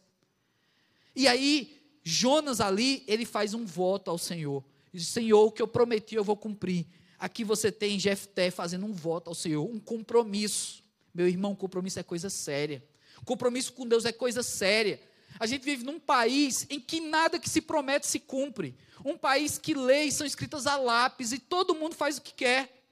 E 1.14 1.28
aí, 1.28 1.81
Jonas 2.04 2.60
ali, 2.60 3.04
ele 3.06 3.24
faz 3.24 3.54
um 3.54 3.64
voto 3.64 4.10
ao 4.10 4.18
Senhor. 4.18 4.64
Diz, 4.92 5.08
Senhor, 5.08 5.46
o 5.46 5.52
que 5.52 5.62
eu 5.62 5.68
prometi 5.68 6.14
eu 6.14 6.24
vou 6.24 6.36
cumprir. 6.36 6.86
Aqui 7.18 7.44
você 7.44 7.70
tem 7.70 7.98
Jefté 7.98 8.50
fazendo 8.50 8.84
um 8.84 8.92
voto 8.92 9.28
ao 9.28 9.34
Senhor, 9.34 9.64
um 9.64 9.78
compromisso. 9.78 10.82
Meu 11.14 11.28
irmão, 11.28 11.54
compromisso 11.54 12.00
é 12.00 12.02
coisa 12.02 12.28
séria. 12.28 12.84
Compromisso 13.24 13.72
com 13.72 13.86
Deus 13.86 14.04
é 14.04 14.12
coisa 14.12 14.42
séria. 14.42 15.00
A 15.38 15.46
gente 15.46 15.64
vive 15.64 15.84
num 15.84 16.00
país 16.00 16.66
em 16.68 16.80
que 16.80 17.00
nada 17.00 17.38
que 17.38 17.48
se 17.48 17.60
promete 17.60 18.06
se 18.06 18.18
cumpre. 18.18 18.74
Um 19.04 19.16
país 19.16 19.56
que 19.56 19.72
leis 19.72 20.14
são 20.14 20.26
escritas 20.26 20.66
a 20.66 20.76
lápis 20.76 21.32
e 21.32 21.38
todo 21.38 21.74
mundo 21.74 21.94
faz 21.94 22.18
o 22.18 22.22
que 22.22 22.34
quer. 22.34 22.84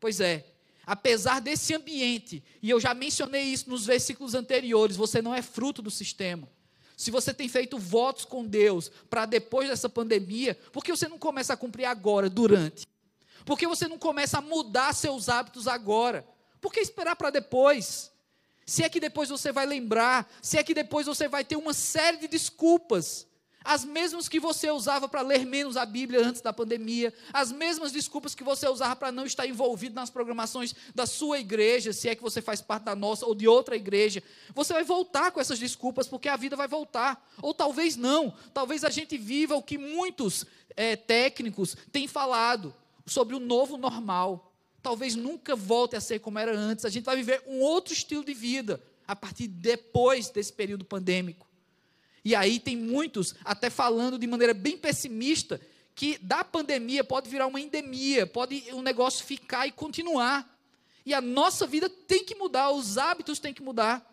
Pois 0.00 0.20
é, 0.20 0.46
apesar 0.86 1.40
desse 1.40 1.74
ambiente, 1.74 2.42
e 2.62 2.70
eu 2.70 2.80
já 2.80 2.94
mencionei 2.94 3.42
isso 3.42 3.68
nos 3.68 3.84
versículos 3.84 4.34
anteriores, 4.34 4.96
você 4.96 5.20
não 5.20 5.34
é 5.34 5.42
fruto 5.42 5.82
do 5.82 5.90
sistema 5.90 6.48
se 6.98 7.12
você 7.12 7.32
tem 7.32 7.48
feito 7.48 7.78
votos 7.78 8.24
com 8.24 8.44
Deus 8.44 8.90
para 9.08 9.24
depois 9.24 9.68
dessa 9.68 9.88
pandemia, 9.88 10.58
por 10.72 10.82
que 10.82 10.90
você 10.90 11.06
não 11.06 11.16
começa 11.16 11.52
a 11.52 11.56
cumprir 11.56 11.84
agora, 11.84 12.28
durante? 12.28 12.88
Por 13.44 13.56
que 13.56 13.68
você 13.68 13.86
não 13.86 13.96
começa 13.96 14.38
a 14.38 14.40
mudar 14.40 14.92
seus 14.92 15.28
hábitos 15.28 15.68
agora? 15.68 16.26
Por 16.60 16.72
que 16.72 16.80
esperar 16.80 17.14
para 17.14 17.30
depois? 17.30 18.10
Se 18.66 18.82
é 18.82 18.88
que 18.88 18.98
depois 18.98 19.28
você 19.28 19.52
vai 19.52 19.64
lembrar, 19.64 20.28
se 20.42 20.58
é 20.58 20.62
que 20.64 20.74
depois 20.74 21.06
você 21.06 21.28
vai 21.28 21.44
ter 21.44 21.54
uma 21.54 21.72
série 21.72 22.16
de 22.16 22.26
desculpas 22.26 23.27
as 23.68 23.84
mesmas 23.84 24.30
que 24.30 24.40
você 24.40 24.70
usava 24.70 25.06
para 25.06 25.20
ler 25.20 25.44
menos 25.44 25.76
a 25.76 25.84
Bíblia 25.84 26.26
antes 26.26 26.40
da 26.40 26.54
pandemia, 26.54 27.12
as 27.30 27.52
mesmas 27.52 27.92
desculpas 27.92 28.34
que 28.34 28.42
você 28.42 28.66
usava 28.66 28.96
para 28.96 29.12
não 29.12 29.26
estar 29.26 29.46
envolvido 29.46 29.94
nas 29.94 30.08
programações 30.08 30.74
da 30.94 31.04
sua 31.04 31.38
igreja, 31.38 31.92
se 31.92 32.08
é 32.08 32.14
que 32.14 32.22
você 32.22 32.40
faz 32.40 32.62
parte 32.62 32.84
da 32.84 32.96
nossa 32.96 33.26
ou 33.26 33.34
de 33.34 33.46
outra 33.46 33.76
igreja. 33.76 34.22
Você 34.54 34.72
vai 34.72 34.84
voltar 34.84 35.32
com 35.32 35.38
essas 35.38 35.58
desculpas 35.58 36.08
porque 36.08 36.30
a 36.30 36.36
vida 36.36 36.56
vai 36.56 36.66
voltar. 36.66 37.22
Ou 37.42 37.52
talvez 37.52 37.94
não, 37.94 38.32
talvez 38.54 38.84
a 38.84 38.90
gente 38.90 39.18
viva 39.18 39.54
o 39.54 39.62
que 39.62 39.76
muitos 39.76 40.46
é, 40.74 40.96
técnicos 40.96 41.76
têm 41.92 42.08
falado 42.08 42.74
sobre 43.04 43.36
o 43.36 43.38
novo 43.38 43.76
normal. 43.76 44.50
Talvez 44.82 45.14
nunca 45.14 45.54
volte 45.54 45.94
a 45.94 46.00
ser 46.00 46.20
como 46.20 46.38
era 46.38 46.56
antes. 46.56 46.86
A 46.86 46.88
gente 46.88 47.04
vai 47.04 47.16
viver 47.16 47.42
um 47.46 47.60
outro 47.60 47.92
estilo 47.92 48.24
de 48.24 48.32
vida 48.32 48.82
a 49.06 49.14
partir 49.14 49.46
depois 49.46 50.30
desse 50.30 50.54
período 50.54 50.86
pandêmico. 50.86 51.47
E 52.28 52.34
aí 52.34 52.60
tem 52.60 52.76
muitos 52.76 53.34
até 53.42 53.70
falando 53.70 54.18
de 54.18 54.26
maneira 54.26 54.52
bem 54.52 54.76
pessimista 54.76 55.58
que 55.94 56.18
da 56.18 56.44
pandemia 56.44 57.02
pode 57.02 57.30
virar 57.30 57.46
uma 57.46 57.58
endemia, 57.58 58.26
pode 58.26 58.64
o 58.72 58.82
negócio 58.82 59.24
ficar 59.24 59.66
e 59.66 59.72
continuar. 59.72 60.46
E 61.06 61.14
a 61.14 61.22
nossa 61.22 61.66
vida 61.66 61.88
tem 61.88 62.22
que 62.22 62.34
mudar, 62.34 62.70
os 62.70 62.98
hábitos 62.98 63.38
têm 63.38 63.54
que 63.54 63.62
mudar. 63.62 64.06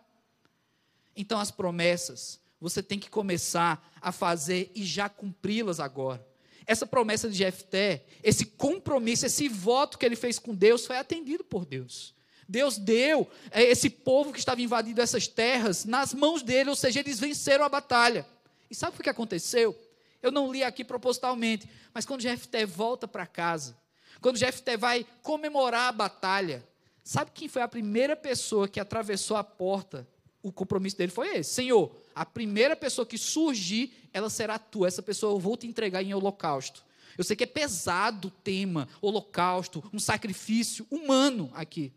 Então 1.14 1.42
as 1.42 1.52
promessas, 1.52 2.40
você 2.58 2.82
tem 2.82 2.98
que 2.98 3.10
começar 3.10 3.86
a 4.00 4.14
fazer 4.14 4.72
e 4.74 4.86
já 4.86 5.10
cumpri-las 5.10 5.82
agora. 5.82 6.26
Essa 6.66 6.86
promessa 6.86 7.30
de 7.30 7.36
Jefté, 7.36 8.06
esse 8.24 8.46
compromisso, 8.46 9.26
esse 9.26 9.50
voto 9.50 9.98
que 9.98 10.06
ele 10.06 10.16
fez 10.16 10.40
com 10.40 10.56
Deus 10.56 10.86
foi 10.86 10.96
atendido 10.96 11.44
por 11.44 11.66
Deus. 11.66 12.16
Deus 12.48 12.78
deu 12.78 13.30
esse 13.54 13.90
povo 13.90 14.32
que 14.32 14.40
estava 14.40 14.62
invadindo 14.62 15.02
essas 15.02 15.28
terras 15.28 15.86
nas 15.86 16.14
mãos 16.14 16.42
dele, 16.42 16.70
ou 16.70 16.76
seja, 16.76 17.00
eles 17.00 17.20
venceram 17.20 17.66
a 17.66 17.70
batalha. 17.70 18.26
E 18.70 18.76
sabe 18.76 18.98
o 19.00 19.04
que 19.04 19.10
aconteceu? 19.10 19.76
Eu 20.22 20.32
não 20.32 20.52
li 20.52 20.64
aqui 20.64 20.84
propositalmente, 20.84 21.70
mas 21.94 22.06
quando 22.06 22.22
Jefté 22.22 22.66
volta 22.66 23.08
para 23.08 23.26
casa, 23.28 23.78
quando 24.22 24.38
Jefté 24.38 24.76
vai 24.78 25.06
comemorar 25.22 25.90
a 25.90 25.92
batalha, 25.92 26.64
sabe 27.04 27.32
quem 27.34 27.48
foi 27.48 27.62
a 27.62 27.68
primeira 27.68 28.16
pessoa 28.16 28.68
que 28.68 28.80
atravessou 28.80 29.38
a 29.38 29.44
porta? 29.44 30.08
O 30.42 30.52
compromisso 30.52 30.98
dele 30.98 31.12
foi 31.12 31.38
esse: 31.38 31.54
Senhor, 31.54 31.96
a 32.14 32.26
primeira 32.26 32.76
pessoa 32.76 33.06
que 33.06 33.18
surgir, 33.18 34.10
ela 34.14 34.30
será 34.30 34.58
tu. 34.58 34.86
Essa 34.86 35.02
pessoa 35.02 35.34
eu 35.34 35.40
vou 35.40 35.58
te 35.58 35.68
entregar 35.68 36.04
em 36.04 36.14
holocausto. 36.14 36.84
Eu 37.18 37.24
sei 37.24 37.36
que 37.36 37.44
é 37.44 37.48
pesado 37.48 38.28
o 38.28 38.32
tema, 38.32 38.88
holocausto, 39.02 39.84
um 39.94 40.00
sacrifício 40.00 40.86
humano 40.90 41.50
aqui. 41.54 41.94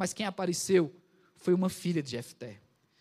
Mas 0.00 0.14
quem 0.14 0.24
apareceu 0.24 0.90
foi 1.36 1.52
uma 1.52 1.68
filha 1.68 2.02
de 2.02 2.12
Jefté. 2.12 2.58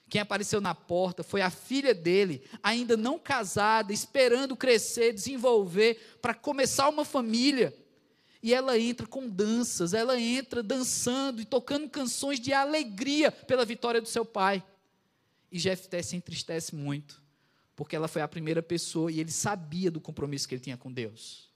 Quem 0.10 0.20
apareceu 0.20 0.60
na 0.60 0.76
porta 0.76 1.24
foi 1.24 1.40
a 1.40 1.50
filha 1.50 1.96
dele, 1.96 2.44
ainda 2.62 2.98
não 2.98 3.18
casada, 3.18 3.94
esperando 3.94 4.54
crescer, 4.54 5.14
desenvolver, 5.14 6.18
para 6.22 6.34
começar 6.34 6.90
uma 6.90 7.06
família. 7.06 7.74
E 8.44 8.54
ela 8.54 8.78
entra 8.78 9.08
com 9.08 9.30
danças, 9.30 9.94
ela 9.94 10.20
entra 10.20 10.62
dançando 10.62 11.42
e 11.42 11.46
tocando 11.46 11.90
canções 11.90 12.38
de 12.38 12.52
alegria 12.52 13.32
pela 13.32 13.64
vitória 13.64 14.02
do 14.02 14.08
seu 14.10 14.26
pai. 14.26 14.62
E 15.50 15.58
Jefté 15.58 16.02
se 16.02 16.18
entristece 16.18 16.76
muito, 16.76 17.24
porque 17.78 17.96
ela 17.96 18.10
foi 18.10 18.22
a 18.22 18.28
primeira 18.28 18.62
pessoa 18.62 19.10
e 19.10 19.22
ele 19.22 19.32
sabia 19.32 19.90
do 19.90 20.02
compromisso 20.02 20.50
que 20.50 20.56
ele 20.56 20.62
tinha 20.62 20.76
com 20.76 20.92
Deus. 20.92 21.50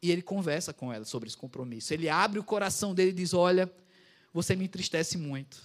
E 0.00 0.12
ele 0.12 0.22
conversa 0.22 0.72
com 0.72 0.92
ela 0.92 1.04
sobre 1.04 1.26
esse 1.26 1.36
compromisso. 1.36 1.92
Ele 1.92 2.08
abre 2.08 2.38
o 2.38 2.44
coração 2.44 2.94
dele 2.94 3.10
e 3.10 3.14
diz: 3.14 3.34
Olha, 3.34 3.68
você 4.42 4.54
me 4.54 4.64
entristece 4.64 5.18
muito. 5.18 5.60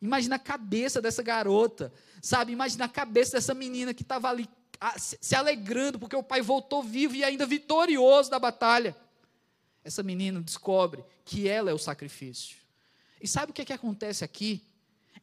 Imagina 0.00 0.36
a 0.36 0.38
cabeça 0.38 1.00
dessa 1.00 1.22
garota, 1.22 1.92
sabe? 2.20 2.52
Imagina 2.52 2.86
a 2.86 2.88
cabeça 2.88 3.32
dessa 3.32 3.54
menina 3.54 3.94
que 3.94 4.02
estava 4.02 4.28
ali 4.28 4.48
se 4.96 5.34
alegrando 5.34 5.98
porque 5.98 6.16
o 6.16 6.22
pai 6.22 6.42
voltou 6.42 6.82
vivo 6.82 7.14
e 7.14 7.24
ainda 7.24 7.46
vitorioso 7.46 8.30
da 8.30 8.38
batalha. 8.38 8.96
Essa 9.82 10.02
menina 10.02 10.40
descobre 10.40 11.04
que 11.24 11.48
ela 11.48 11.70
é 11.70 11.74
o 11.74 11.78
sacrifício. 11.78 12.56
E 13.20 13.28
sabe 13.28 13.50
o 13.50 13.54
que, 13.54 13.62
é 13.62 13.64
que 13.64 13.72
acontece 13.72 14.24
aqui? 14.24 14.62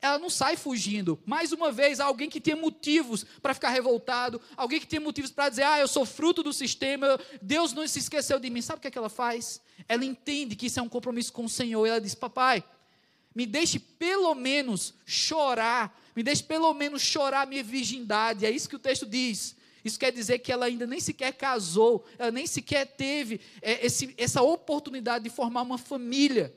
Ela 0.02 0.18
não 0.18 0.32
sai 0.32 0.58
fugindo. 0.58 1.20
Mais 1.26 1.52
uma 1.52 1.72
vez, 1.72 2.00
alguém 2.00 2.30
que 2.30 2.42
tem 2.42 2.56
motivos 2.56 3.24
para 3.42 3.54
ficar 3.54 3.70
revoltado, 3.70 4.42
alguém 4.58 4.80
que 4.80 4.88
tem 4.88 5.00
motivos 5.00 5.30
para 5.30 5.50
dizer, 5.50 5.64
ah, 5.64 5.80
eu 5.80 5.88
sou 5.88 6.06
fruto 6.06 6.42
do 6.42 6.52
sistema, 6.52 7.20
Deus 7.40 7.72
não 7.74 7.88
se 7.88 8.00
esqueceu 8.00 8.40
de 8.40 8.50
mim. 8.50 8.62
Sabe 8.62 8.80
o 8.80 8.82
que, 8.82 8.88
é 8.88 8.92
que 8.92 8.98
ela 8.98 9.10
faz? 9.10 9.62
Ela 9.88 10.04
entende 10.04 10.56
que 10.56 10.66
isso 10.66 10.80
é 10.80 10.84
um 10.84 10.90
compromisso 10.90 11.32
com 11.32 11.46
o 11.46 11.50
Senhor. 11.50 11.86
E 11.86 11.90
ela 11.90 12.02
diz, 12.02 12.16
papai, 12.16 12.64
me 13.36 13.46
deixe 13.46 13.80
pelo 13.80 14.36
menos 14.36 14.94
chorar, 15.06 15.98
me 16.15 16.24
deixe 16.24 16.44
pelo 16.44 16.74
menos 16.74 17.02
chorar 17.02 17.48
minha 17.48 17.63
virgindade. 17.63 18.46
É 18.46 18.52
isso 18.52 18.70
que 18.70 18.76
o 18.76 18.80
texto 18.80 19.06
diz. 19.06 19.56
Isso 19.84 19.98
quer 19.98 20.12
dizer 20.12 20.39
que 20.39 20.52
ela 20.52 20.65
ainda 20.65 20.86
nem 20.86 21.00
sequer 21.00 21.34
casou, 21.34 22.06
ela 22.17 22.32
nem 22.32 22.46
sequer 22.46 22.86
teve 22.86 23.41
é, 23.62 23.86
esse, 23.86 24.13
essa 24.17 24.41
oportunidade 24.41 25.24
de 25.24 25.30
formar 25.30 25.63
uma 25.63 25.78
família. 25.78 26.54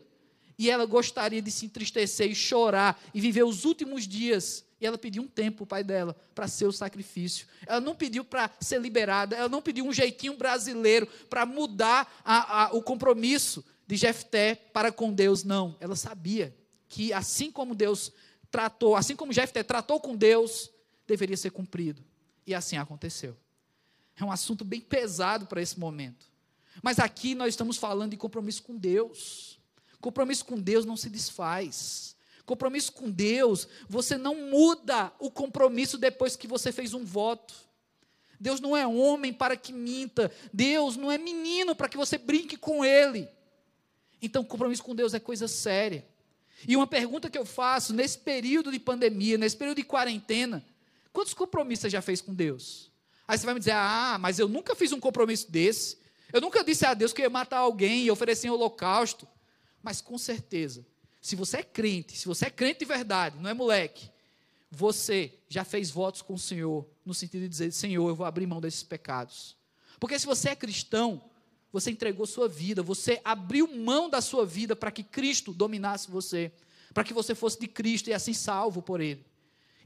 E 0.58 0.70
ela 0.70 0.84
gostaria 0.84 1.42
de 1.42 1.50
se 1.50 1.66
entristecer 1.66 2.30
e 2.30 2.34
chorar 2.34 3.00
e 3.12 3.20
viver 3.20 3.42
os 3.42 3.64
últimos 3.64 4.06
dias. 4.06 4.64
E 4.80 4.87
ela 4.87 4.98
pediu 4.98 5.22
um 5.22 5.26
tempo 5.26 5.64
o 5.64 5.66
pai 5.66 5.82
dela 5.82 6.14
para 6.34 6.46
ser 6.46 6.66
o 6.66 6.72
sacrifício. 6.72 7.46
Ela 7.66 7.80
não 7.80 7.94
pediu 7.94 8.24
para 8.24 8.50
ser 8.60 8.80
liberada, 8.80 9.34
ela 9.34 9.48
não 9.48 9.62
pediu 9.62 9.84
um 9.84 9.92
jeitinho 9.92 10.37
brasileiro 10.37 11.08
para 11.28 11.46
mudar 11.46 12.20
a, 12.24 12.64
a, 12.64 12.72
o 12.72 12.82
compromisso 12.82 13.64
de 13.87 13.96
Jefté 13.96 14.54
para 14.54 14.92
com 14.92 15.12
Deus. 15.12 15.42
Não, 15.42 15.76
ela 15.80 15.96
sabia 15.96 16.54
que 16.94 17.12
assim 17.12 17.50
como 17.50 17.74
Deus 17.74 18.12
tratou, 18.52 18.94
assim 18.94 19.16
como 19.16 19.33
Jefté 19.33 19.64
tratou 19.64 19.98
com 19.98 20.14
Deus, 20.14 20.70
deveria 21.09 21.37
ser 21.37 21.50
cumprido. 21.50 22.04
E 22.46 22.54
assim 22.54 22.76
aconteceu. 22.76 23.37
É 24.16 24.24
um 24.24 24.30
assunto 24.30 24.64
bem 24.64 24.80
pesado 24.80 25.44
para 25.46 25.61
esse 25.61 25.76
momento. 25.76 26.24
Mas 26.80 27.00
aqui 27.00 27.35
nós 27.35 27.48
estamos 27.48 27.78
falando 27.78 28.12
de 28.12 28.16
compromisso 28.16 28.62
com 28.62 28.76
Deus. 28.76 29.59
Compromisso 30.00 30.44
com 30.44 30.57
Deus 30.57 30.85
não 30.85 30.96
se 30.96 31.11
desfaz. 31.11 32.14
Compromisso 32.46 32.92
com 32.92 33.11
Deus, 33.11 33.66
você 33.88 34.16
não 34.16 34.48
muda 34.48 35.12
o 35.18 35.33
compromisso 35.33 35.98
depois 35.98 36.37
que 36.37 36.46
você 36.46 36.70
fez 36.70 36.94
um 36.94 37.04
voto. 37.04 37.57
Deus 38.38 38.61
não 38.61 38.76
é 38.76 38.87
homem 38.87 39.33
para 39.33 39.57
que 39.57 39.72
minta. 39.72 40.30
Deus 40.52 40.96
não 40.96 41.11
é 41.11 41.18
menino 41.18 41.74
para 41.74 41.88
que 41.88 41.96
você 41.96 42.16
brinque 42.16 42.57
com 42.57 42.85
ele. 42.85 43.28
Então, 44.22 44.44
compromisso 44.44 44.85
com 44.85 44.94
Deus 44.94 45.12
é 45.12 45.18
coisa 45.18 45.48
séria. 45.48 46.13
E 46.66 46.76
uma 46.76 46.86
pergunta 46.86 47.28
que 47.28 47.36
eu 47.36 47.44
faço 47.44 47.92
nesse 47.92 48.18
período 48.18 48.70
de 48.70 48.78
pandemia, 48.78 49.36
nesse 49.36 49.56
período 49.56 49.76
de 49.76 49.84
quarentena, 49.84 50.64
quantos 51.12 51.34
compromissos 51.34 51.82
você 51.82 51.90
já 51.90 52.00
fez 52.00 52.20
com 52.20 52.34
Deus? 52.34 52.90
Aí 53.26 53.36
você 53.36 53.44
vai 53.44 53.54
me 53.54 53.60
dizer: 53.60 53.72
ah, 53.74 54.16
mas 54.20 54.38
eu 54.38 54.48
nunca 54.48 54.74
fiz 54.74 54.92
um 54.92 55.00
compromisso 55.00 55.50
desse. 55.50 55.98
Eu 56.32 56.40
nunca 56.40 56.64
disse 56.64 56.84
a 56.84 56.94
Deus 56.94 57.12
que 57.12 57.20
eu 57.20 57.24
ia 57.24 57.30
matar 57.30 57.58
alguém 57.58 58.04
e 58.04 58.10
oferecer 58.10 58.50
um 58.50 58.54
holocausto. 58.54 59.26
Mas 59.82 60.00
com 60.00 60.16
certeza, 60.16 60.84
se 61.20 61.36
você 61.36 61.58
é 61.58 61.62
crente, 61.62 62.16
se 62.16 62.26
você 62.26 62.46
é 62.46 62.50
crente 62.50 62.80
de 62.80 62.84
verdade, 62.84 63.38
não 63.38 63.48
é 63.48 63.54
moleque, 63.54 64.10
você 64.70 65.32
já 65.48 65.64
fez 65.64 65.90
votos 65.90 66.22
com 66.22 66.34
o 66.34 66.38
Senhor, 66.38 66.86
no 67.04 67.14
sentido 67.14 67.42
de 67.42 67.48
dizer: 67.48 67.72
Senhor, 67.72 68.08
eu 68.08 68.14
vou 68.14 68.26
abrir 68.26 68.46
mão 68.46 68.60
desses 68.60 68.82
pecados. 68.82 69.56
Porque 70.00 70.18
se 70.18 70.26
você 70.26 70.50
é 70.50 70.56
cristão, 70.56 71.22
você 71.74 71.90
entregou 71.90 72.24
sua 72.24 72.46
vida, 72.46 72.84
você 72.84 73.20
abriu 73.24 73.66
mão 73.66 74.08
da 74.08 74.20
sua 74.20 74.46
vida 74.46 74.76
para 74.76 74.92
que 74.92 75.02
Cristo 75.02 75.52
dominasse 75.52 76.08
você, 76.08 76.52
para 76.92 77.02
que 77.02 77.12
você 77.12 77.34
fosse 77.34 77.58
de 77.58 77.66
Cristo 77.66 78.08
e 78.08 78.12
assim 78.12 78.32
salvo 78.32 78.80
por 78.80 79.00
Ele. 79.00 79.26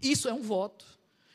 Isso 0.03 0.29
é 0.29 0.33
um 0.35 0.43
voto. 0.43 0.85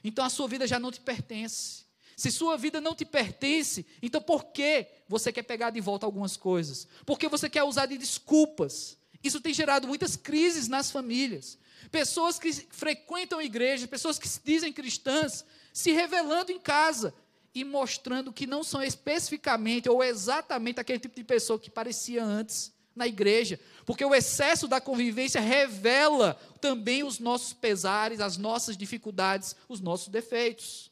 Então 0.04 0.24
a 0.24 0.30
sua 0.30 0.48
vida 0.48 0.68
já 0.68 0.78
não 0.78 0.92
te 0.92 1.00
pertence. 1.00 1.86
Se 2.16 2.30
sua 2.30 2.56
vida 2.56 2.80
não 2.80 2.94
te 2.94 3.04
pertence, 3.04 3.84
então 4.00 4.22
por 4.22 4.44
que 4.44 4.86
você 5.08 5.34
quer 5.34 5.42
pegar 5.42 5.72
de 5.72 5.82
volta 5.82 6.06
algumas 6.06 6.38
coisas? 6.38 6.88
Porque 7.04 7.28
você 7.28 7.50
quer 7.50 7.63
usar 7.63 7.88
de 7.88 7.98
desculpas. 7.98 8.96
Isso 9.24 9.42
tem 9.42 9.56
gerado 9.56 9.88
muitas 9.88 10.16
crises 10.16 10.68
nas 10.68 10.92
famílias. 10.92 11.58
Pessoas 11.89 12.38
que 12.38 12.54
frequentam 12.54 13.39
a 13.39 13.44
igreja, 13.44 13.88
pessoas 13.88 14.20
que 14.20 14.30
se 14.30 14.39
dizem 14.46 14.72
cristãs, 14.72 15.44
se 15.74 15.92
revelando 15.92 16.52
em 16.52 16.60
casa 16.60 17.12
e 17.54 17.63
mostrando 17.63 18.34
que 18.34 18.48
não 18.48 18.63
são 18.63 18.82
especificamente 18.82 19.88
ou 19.88 20.04
exatamente 20.04 20.80
aquele 20.80 21.00
tipo 21.00 21.16
de 21.16 21.24
pessoa 21.24 21.60
que 21.60 21.70
parecia 21.70 22.24
antes 22.24 22.74
na 22.96 23.08
igreja, 23.08 23.60
porque 23.86 24.06
o 24.06 24.13
excesso 24.13 24.68
da 24.68 24.80
convivência 24.80 25.42
revela 25.42 26.39
também 26.62 27.04
os 27.04 27.20
nossos 27.20 27.54
pesares, 27.54 28.20
as 28.20 28.38
nossas 28.38 28.78
dificuldades, 28.78 29.56
os 29.68 29.80
nossos 29.80 30.08
defeitos. 30.08 30.92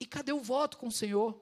E 0.00 0.06
cadê 0.06 0.32
o 0.32 0.40
voto 0.40 0.78
com 0.78 0.88
o 0.88 0.92
Senhor? 0.92 1.40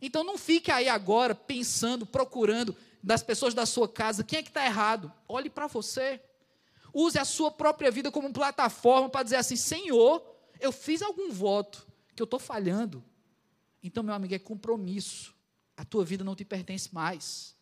Então 0.00 0.24
não 0.24 0.38
fique 0.38 0.70
aí 0.70 0.88
agora 0.88 1.34
pensando, 1.34 2.06
procurando 2.06 2.76
das 3.02 3.22
pessoas 3.22 3.54
da 3.54 3.64
sua 3.64 3.88
casa, 3.88 4.24
quem 4.24 4.38
é 4.38 4.42
que 4.42 4.48
está 4.48 4.64
errado? 4.64 5.12
Olhe 5.28 5.48
para 5.48 5.66
você. 5.66 6.20
Use 6.92 7.18
a 7.18 7.24
sua 7.24 7.50
própria 7.50 7.90
vida 7.90 8.10
como 8.10 8.32
plataforma 8.32 9.08
para 9.08 9.22
dizer 9.22 9.36
assim: 9.36 9.56
Senhor, 9.56 10.22
eu 10.58 10.72
fiz 10.72 11.02
algum 11.02 11.30
voto 11.30 11.85
que 12.16 12.22
eu 12.22 12.24
estou 12.24 12.40
falhando. 12.40 13.04
Então, 13.82 14.02
meu 14.02 14.14
amigo, 14.14 14.34
é 14.34 14.38
compromisso. 14.38 15.34
A 15.76 15.84
tua 15.84 16.04
vida 16.04 16.24
não 16.24 16.34
te 16.34 16.44
pertence 16.44 16.92
mais. 16.92 17.54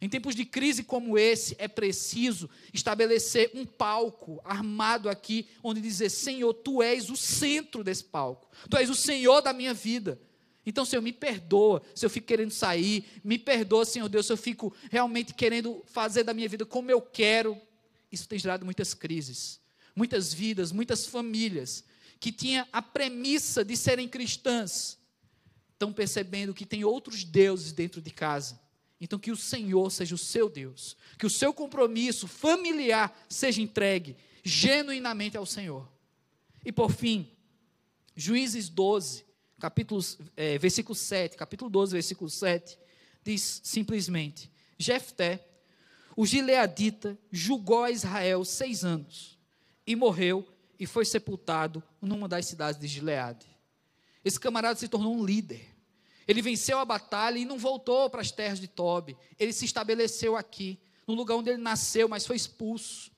Em 0.00 0.08
tempos 0.08 0.34
de 0.34 0.46
crise 0.46 0.82
como 0.82 1.18
esse, 1.18 1.54
é 1.58 1.68
preciso 1.68 2.48
estabelecer 2.72 3.50
um 3.54 3.66
palco 3.66 4.40
armado 4.42 5.10
aqui, 5.10 5.46
onde 5.62 5.80
dizer: 5.80 6.08
Senhor, 6.08 6.54
tu 6.54 6.82
és 6.82 7.10
o 7.10 7.16
centro 7.16 7.84
desse 7.84 8.04
palco, 8.04 8.50
tu 8.68 8.78
és 8.78 8.88
o 8.88 8.94
Senhor 8.94 9.42
da 9.42 9.52
minha 9.52 9.74
vida. 9.74 10.18
Então, 10.64 10.84
Senhor, 10.84 11.02
me 11.02 11.12
perdoa 11.12 11.82
se 11.94 12.04
eu 12.06 12.10
fico 12.10 12.26
querendo 12.26 12.50
sair, 12.50 13.04
me 13.22 13.38
perdoa, 13.38 13.84
Senhor 13.84 14.08
Deus, 14.08 14.26
se 14.26 14.32
eu 14.32 14.36
fico 14.36 14.74
realmente 14.90 15.34
querendo 15.34 15.82
fazer 15.86 16.24
da 16.24 16.32
minha 16.32 16.48
vida 16.48 16.64
como 16.64 16.90
eu 16.90 17.00
quero 17.00 17.60
isso 18.10 18.28
tem 18.28 18.38
gerado 18.38 18.64
muitas 18.64 18.92
crises, 18.92 19.60
muitas 19.94 20.32
vidas, 20.32 20.72
muitas 20.72 21.06
famílias 21.06 21.84
que 22.20 22.30
tinham 22.30 22.66
a 22.70 22.82
premissa 22.82 23.64
de 23.64 23.76
serem 23.76 24.06
cristãs, 24.06 24.98
estão 25.72 25.92
percebendo 25.92 26.54
que 26.54 26.66
tem 26.66 26.84
outros 26.84 27.24
deuses 27.24 27.72
dentro 27.72 28.00
de 28.00 28.10
casa. 28.10 28.60
Então, 29.00 29.18
que 29.18 29.30
o 29.30 29.36
Senhor 29.36 29.90
seja 29.90 30.14
o 30.14 30.18
seu 30.18 30.48
Deus, 30.48 30.94
que 31.18 31.24
o 31.24 31.30
seu 31.30 31.54
compromisso 31.54 32.28
familiar 32.28 33.18
seja 33.30 33.62
entregue 33.62 34.14
genuinamente 34.44 35.38
ao 35.38 35.46
Senhor. 35.46 35.90
E 36.62 36.70
por 36.70 36.92
fim, 36.92 37.30
Juízes 38.14 38.68
12, 38.68 39.24
capítulo, 39.58 40.04
é, 40.36 40.58
versículo 40.58 40.94
7, 40.94 41.34
capítulo 41.34 41.70
12, 41.70 41.92
versículo 41.92 42.28
7, 42.28 42.78
diz 43.24 43.62
simplesmente: 43.64 44.50
Jefté 44.78 45.46
o 46.14 46.26
gileadita 46.26 47.18
julgou 47.32 47.84
a 47.84 47.90
Israel 47.90 48.44
seis 48.44 48.84
anos 48.84 49.38
e 49.86 49.96
morreu 49.96 50.46
e 50.80 50.86
foi 50.86 51.04
sepultado 51.04 51.82
numa 52.00 52.26
das 52.26 52.46
cidades 52.46 52.80
de 52.80 52.88
Gileade. 52.88 53.46
Esse 54.24 54.40
camarada 54.40 54.80
se 54.80 54.88
tornou 54.88 55.14
um 55.14 55.22
líder. 55.22 55.68
Ele 56.26 56.40
venceu 56.40 56.78
a 56.78 56.84
batalha 56.86 57.38
e 57.38 57.44
não 57.44 57.58
voltou 57.58 58.08
para 58.08 58.22
as 58.22 58.30
terras 58.30 58.58
de 58.58 58.66
Tobi. 58.66 59.14
Ele 59.38 59.52
se 59.52 59.66
estabeleceu 59.66 60.36
aqui, 60.36 60.80
no 61.06 61.12
lugar 61.12 61.36
onde 61.36 61.50
ele 61.50 61.60
nasceu, 61.60 62.08
mas 62.08 62.24
foi 62.24 62.36
expulso. 62.36 63.10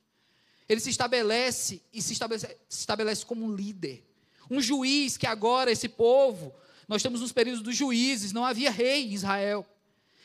Ele 0.68 0.80
se 0.80 0.90
estabelece 0.90 1.80
e 1.92 2.02
se 2.02 2.14
estabelece, 2.14 2.56
se 2.68 2.80
estabelece 2.80 3.24
como 3.24 3.44
um 3.44 3.54
líder. 3.54 4.04
Um 4.50 4.60
juiz 4.60 5.16
que 5.16 5.26
agora, 5.26 5.70
esse 5.70 5.88
povo, 5.88 6.52
nós 6.88 7.00
estamos 7.00 7.20
nos 7.20 7.30
períodos 7.30 7.62
dos 7.62 7.76
juízes, 7.76 8.32
não 8.32 8.44
havia 8.44 8.72
rei 8.72 9.04
em 9.04 9.12
Israel. 9.12 9.64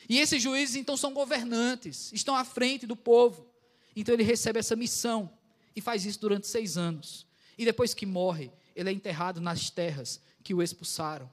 E 0.08 0.18
esses 0.18 0.42
juízes 0.42 0.74
então 0.74 0.96
são 0.96 1.12
governantes, 1.12 2.12
estão 2.12 2.34
à 2.34 2.44
frente 2.44 2.84
do 2.84 2.96
povo. 2.96 3.46
Então 3.94 4.12
ele 4.12 4.24
recebe 4.24 4.58
essa 4.58 4.74
missão 4.74 5.30
e 5.76 5.80
faz 5.80 6.04
isso 6.04 6.20
durante 6.20 6.48
seis 6.48 6.76
anos. 6.76 7.27
E 7.58 7.64
depois 7.64 7.92
que 7.92 8.06
morre, 8.06 8.50
ele 8.74 8.88
é 8.88 8.92
enterrado 8.92 9.40
nas 9.40 9.68
terras 9.68 10.20
que 10.42 10.54
o 10.54 10.62
expulsaram. 10.62 11.28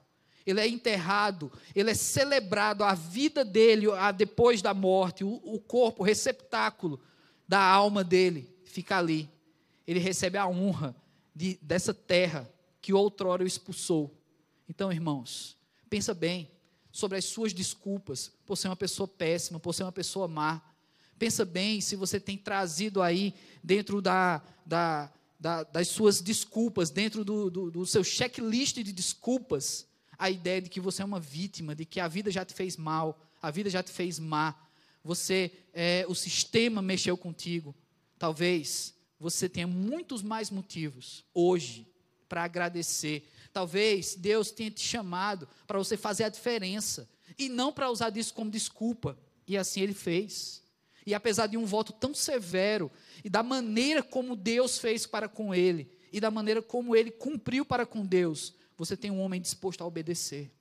Ele 0.45 0.59
é 0.59 0.67
enterrado, 0.67 1.51
ele 1.75 1.91
é 1.91 1.93
celebrado, 1.93 2.83
a 2.83 2.93
vida 2.93 3.45
dele, 3.45 3.89
a 3.91 4.11
depois 4.11 4.61
da 4.61 4.73
morte, 4.73 5.23
o, 5.23 5.41
o 5.43 5.59
corpo, 5.59 6.03
o 6.03 6.05
receptáculo 6.05 6.99
da 7.47 7.61
alma 7.61 8.03
dele 8.03 8.53
fica 8.65 8.97
ali. 8.97 9.29
Ele 9.87 9.99
recebe 9.99 10.37
a 10.37 10.47
honra 10.47 10.95
de, 11.33 11.57
dessa 11.61 11.93
terra 11.93 12.51
que 12.81 12.93
outrora 12.93 13.43
o 13.43 13.47
expulsou. 13.47 14.15
Então, 14.67 14.91
irmãos, 14.91 15.57
pensa 15.89 16.13
bem, 16.13 16.51
sobre 16.91 17.17
as 17.17 17.25
suas 17.25 17.53
desculpas 17.53 18.31
por 18.45 18.55
ser 18.55 18.69
uma 18.69 18.75
pessoa 18.75 19.05
péssima, 19.05 19.59
por 19.59 19.73
ser 19.73 19.83
uma 19.83 19.91
pessoa 19.91 20.29
má. 20.29 20.61
Pensa 21.19 21.43
bem 21.43 21.81
se 21.81 21.95
você 21.95 22.21
tem 22.21 22.37
trazido 22.37 23.01
aí 23.01 23.33
dentro 23.61 24.01
da, 24.01 24.41
da, 24.65 25.11
da, 25.45 25.61
das 25.61 25.89
suas 25.89 26.21
desculpas, 26.21 26.89
dentro 26.89 27.23
do, 27.23 27.51
do, 27.51 27.69
do 27.69 27.85
seu 27.85 28.03
checklist 28.03 28.77
de 28.77 28.91
desculpas, 28.91 29.85
a 30.17 30.27
ideia 30.27 30.59
de 30.59 30.71
que 30.71 30.79
você 30.79 31.03
é 31.03 31.05
uma 31.05 31.19
vítima, 31.19 31.75
de 31.75 31.85
que 31.85 31.99
a 31.99 32.07
vida 32.07 32.31
já 32.31 32.43
te 32.43 32.55
fez 32.55 32.75
mal, 32.75 33.21
a 33.39 33.51
vida 33.51 33.69
já 33.69 33.83
te 33.83 33.91
fez 33.91 34.17
má, 34.17 34.55
você, 35.03 35.51
é, 35.71 36.03
o 36.09 36.15
sistema 36.15 36.81
mexeu 36.81 37.15
contigo. 37.15 37.75
Talvez 38.17 38.95
você 39.19 39.47
tenha 39.47 39.67
muitos 39.67 40.23
mais 40.23 40.49
motivos 40.49 41.23
hoje 41.31 41.87
para 42.27 42.43
agradecer 42.43 43.29
Talvez 43.55 44.15
Deus 44.15 44.51
tenha 44.51 44.69
te 44.69 44.85
chamado 44.85 45.47
para 45.65 45.77
você 45.77 45.95
fazer 45.95 46.25
a 46.25 46.29
diferença 46.29 47.07
e 47.39 47.47
não 47.47 47.71
para 47.71 47.89
usar 47.89 48.09
disso 48.09 48.33
como 48.33 48.51
desculpa. 48.51 49.17
E 49.47 49.55
assim 49.55 49.79
ele 49.79 49.93
fez. 49.93 50.61
E 51.05 51.13
apesar 51.13 51.47
de 51.47 51.57
um 51.57 51.65
voto 51.65 51.93
tão 51.93 52.13
severo 52.13 52.91
e 53.23 53.29
da 53.29 53.43
maneira 53.43 54.01
como 54.01 54.35
Deus 54.35 54.79
fez 54.79 55.05
para 55.05 55.29
com 55.29 55.53
ele 55.53 55.89
e 56.11 56.19
da 56.19 56.31
maneira 56.31 56.61
como 56.61 56.95
ele 56.95 57.11
cumpriu 57.11 57.65
para 57.65 57.85
com 57.85 58.05
Deus, 58.05 58.55
você 58.77 58.97
tem 58.97 59.11
um 59.11 59.21
homem 59.21 59.39
disposto 59.39 59.81
a 59.81 59.87
obedecer. 59.87 60.51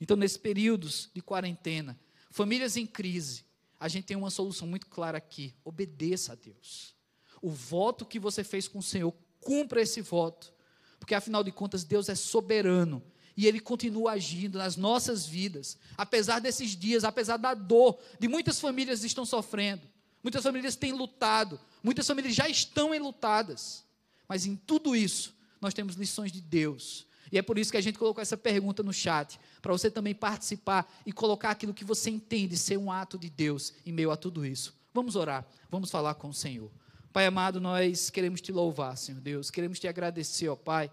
Então, 0.00 0.16
nesses 0.16 0.36
períodos 0.36 1.10
de 1.14 1.22
quarentena, 1.22 1.98
famílias 2.30 2.76
em 2.76 2.86
crise, 2.86 3.44
a 3.78 3.88
gente 3.88 4.04
tem 4.04 4.16
uma 4.16 4.30
solução 4.30 4.66
muito 4.66 4.86
clara 4.86 5.18
aqui: 5.18 5.54
obedeça 5.64 6.32
a 6.32 6.34
Deus. 6.34 6.94
O 7.40 7.50
voto 7.50 8.04
que 8.04 8.18
você 8.18 8.42
fez 8.42 8.66
com 8.66 8.80
o 8.80 8.82
Senhor, 8.82 9.14
cumpra 9.40 9.80
esse 9.80 10.00
voto 10.00 10.56
porque 10.98 11.14
afinal 11.14 11.44
de 11.44 11.52
contas 11.52 11.84
Deus 11.84 12.08
é 12.08 12.14
soberano 12.14 13.02
e 13.36 13.46
Ele 13.46 13.60
continua 13.60 14.12
agindo 14.12 14.58
nas 14.58 14.76
nossas 14.76 15.26
vidas, 15.26 15.76
apesar 15.96 16.40
desses 16.40 16.70
dias, 16.70 17.04
apesar 17.04 17.36
da 17.36 17.52
dor 17.52 17.98
de 18.18 18.28
muitas 18.28 18.58
famílias 18.58 19.04
estão 19.04 19.26
sofrendo, 19.26 19.82
muitas 20.22 20.42
famílias 20.42 20.74
têm 20.74 20.92
lutado, 20.92 21.60
muitas 21.82 22.06
famílias 22.06 22.34
já 22.34 22.48
estão 22.48 22.94
enlutadas, 22.94 23.84
mas 24.26 24.46
em 24.46 24.56
tudo 24.56 24.96
isso 24.96 25.34
nós 25.60 25.74
temos 25.74 25.96
lições 25.96 26.32
de 26.32 26.40
Deus. 26.40 27.06
E 27.30 27.38
é 27.38 27.42
por 27.42 27.58
isso 27.58 27.72
que 27.72 27.76
a 27.76 27.80
gente 27.80 27.98
colocou 27.98 28.22
essa 28.22 28.36
pergunta 28.36 28.82
no 28.82 28.92
chat, 28.92 29.38
para 29.60 29.72
você 29.72 29.90
também 29.90 30.14
participar 30.14 30.90
e 31.04 31.12
colocar 31.12 31.50
aquilo 31.50 31.74
que 31.74 31.84
você 31.84 32.08
entende 32.08 32.56
ser 32.56 32.78
um 32.78 32.90
ato 32.90 33.18
de 33.18 33.28
Deus 33.28 33.74
em 33.84 33.92
meio 33.92 34.10
a 34.10 34.16
tudo 34.16 34.46
isso. 34.46 34.74
Vamos 34.94 35.16
orar, 35.16 35.46
vamos 35.70 35.90
falar 35.90 36.14
com 36.14 36.28
o 36.28 36.34
Senhor. 36.34 36.70
Pai 37.12 37.26
amado, 37.26 37.60
nós 37.60 38.10
queremos 38.10 38.40
te 38.40 38.52
louvar, 38.52 38.96
Senhor 38.96 39.20
Deus, 39.20 39.50
queremos 39.50 39.78
te 39.80 39.88
agradecer, 39.88 40.48
ó 40.48 40.54
Pai, 40.54 40.90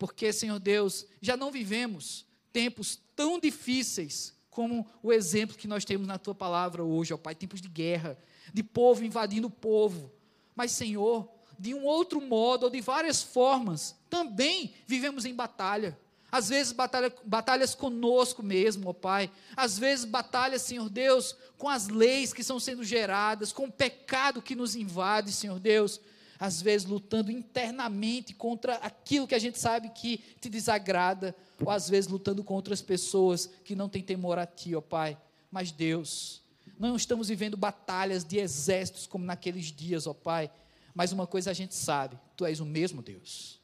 porque, 0.00 0.32
Senhor 0.32 0.58
Deus, 0.58 1.06
já 1.20 1.36
não 1.36 1.52
vivemos 1.52 2.24
tempos 2.54 2.98
tão 3.14 3.38
difíceis 3.38 4.34
como 4.48 4.86
o 5.02 5.12
exemplo 5.12 5.58
que 5.58 5.68
nós 5.68 5.84
temos 5.84 6.08
na 6.08 6.16
tua 6.16 6.34
palavra 6.34 6.82
hoje, 6.82 7.12
ó 7.12 7.18
Pai, 7.18 7.34
tempos 7.34 7.60
de 7.60 7.68
guerra, 7.68 8.18
de 8.52 8.62
povo 8.62 9.04
invadindo 9.04 9.48
o 9.48 9.50
povo. 9.50 10.10
Mas, 10.56 10.72
Senhor, 10.72 11.28
de 11.58 11.74
um 11.74 11.84
outro 11.84 12.18
modo 12.18 12.64
ou 12.64 12.70
de 12.70 12.80
várias 12.80 13.22
formas, 13.22 13.94
também 14.08 14.72
vivemos 14.86 15.26
em 15.26 15.34
batalha. 15.34 15.98
Às 16.32 16.48
vezes 16.48 16.72
batalha, 16.72 17.12
batalhas 17.22 17.74
conosco 17.74 18.42
mesmo, 18.42 18.88
ó 18.88 18.94
Pai. 18.94 19.30
Às 19.54 19.78
vezes 19.78 20.06
batalhas, 20.06 20.62
Senhor 20.62 20.88
Deus, 20.88 21.36
com 21.58 21.68
as 21.68 21.88
leis 21.88 22.32
que 22.32 22.40
estão 22.40 22.58
sendo 22.58 22.82
geradas, 22.82 23.52
com 23.52 23.66
o 23.66 23.72
pecado 23.72 24.40
que 24.40 24.56
nos 24.56 24.74
invade, 24.74 25.30
Senhor 25.30 25.60
Deus. 25.60 26.00
Às 26.40 26.62
vezes 26.62 26.88
lutando 26.88 27.30
internamente 27.30 28.32
contra 28.32 28.76
aquilo 28.76 29.26
que 29.26 29.34
a 29.34 29.38
gente 29.38 29.58
sabe 29.58 29.90
que 29.90 30.18
te 30.40 30.48
desagrada, 30.48 31.36
ou 31.62 31.70
às 31.70 31.86
vezes 31.86 32.10
lutando 32.10 32.42
contra 32.42 32.72
as 32.72 32.80
pessoas 32.80 33.50
que 33.62 33.76
não 33.76 33.90
têm 33.90 34.02
temor 34.02 34.38
a 34.38 34.46
Ti, 34.46 34.74
ó 34.74 34.80
Pai. 34.80 35.18
Mas 35.50 35.70
Deus, 35.70 36.40
não 36.78 36.96
estamos 36.96 37.28
vivendo 37.28 37.58
batalhas 37.58 38.24
de 38.24 38.38
exércitos 38.38 39.06
como 39.06 39.22
naqueles 39.22 39.66
dias, 39.66 40.06
ó 40.06 40.14
Pai. 40.14 40.50
Mas 40.94 41.12
uma 41.12 41.26
coisa 41.26 41.50
a 41.50 41.54
gente 41.54 41.74
sabe: 41.74 42.18
Tu 42.34 42.46
és 42.46 42.58
o 42.58 42.64
mesmo 42.64 43.02
Deus. 43.02 43.60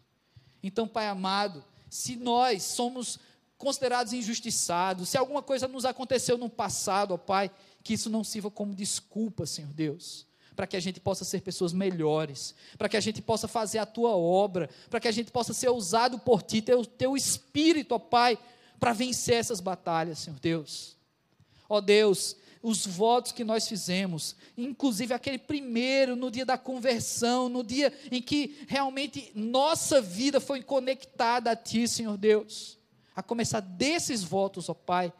Então, 0.62 0.86
Pai 0.86 1.06
amado, 1.06 1.64
se 1.88 2.14
nós 2.14 2.62
somos 2.62 3.18
considerados 3.56 4.12
injustiçados, 4.12 5.08
se 5.08 5.16
alguma 5.16 5.42
coisa 5.42 5.66
nos 5.66 5.86
aconteceu 5.86 6.36
no 6.36 6.50
passado, 6.50 7.14
ó 7.14 7.16
Pai, 7.16 7.50
que 7.82 7.94
isso 7.94 8.10
não 8.10 8.22
sirva 8.22 8.50
como 8.50 8.74
desculpa, 8.74 9.46
Senhor 9.46 9.72
Deus, 9.72 10.25
para 10.56 10.66
que 10.66 10.76
a 10.76 10.80
gente 10.80 10.98
possa 10.98 11.22
ser 11.22 11.42
pessoas 11.42 11.74
melhores, 11.74 12.54
para 12.78 12.88
que 12.88 12.96
a 12.96 13.00
gente 13.00 13.20
possa 13.20 13.46
fazer 13.46 13.78
a 13.78 13.86
tua 13.86 14.16
obra, 14.16 14.70
para 14.88 14.98
que 14.98 15.06
a 15.06 15.12
gente 15.12 15.30
possa 15.30 15.52
ser 15.52 15.68
usado 15.68 16.18
por 16.18 16.42
ti, 16.42 16.62
ter 16.62 16.74
o 16.74 16.86
teu 16.86 17.14
espírito, 17.14 17.94
ó 17.94 17.98
Pai, 17.98 18.38
para 18.80 18.94
vencer 18.94 19.34
essas 19.36 19.60
batalhas, 19.60 20.20
Senhor 20.20 20.40
Deus. 20.40 20.96
Ó 21.68 21.80
Deus, 21.80 22.36
os 22.62 22.86
votos 22.86 23.32
que 23.32 23.44
nós 23.44 23.68
fizemos, 23.68 24.34
inclusive 24.56 25.12
aquele 25.12 25.38
primeiro, 25.38 26.16
no 26.16 26.30
dia 26.30 26.46
da 26.46 26.56
conversão, 26.56 27.48
no 27.48 27.62
dia 27.62 27.92
em 28.10 28.22
que 28.22 28.64
realmente 28.66 29.30
nossa 29.34 30.00
vida 30.00 30.40
foi 30.40 30.62
conectada 30.62 31.50
a 31.50 31.56
Ti, 31.56 31.86
Senhor 31.86 32.16
Deus. 32.16 32.78
A 33.14 33.22
começar 33.22 33.60
desses 33.60 34.22
votos, 34.22 34.68
ó 34.68 34.74
Pai. 34.74 35.12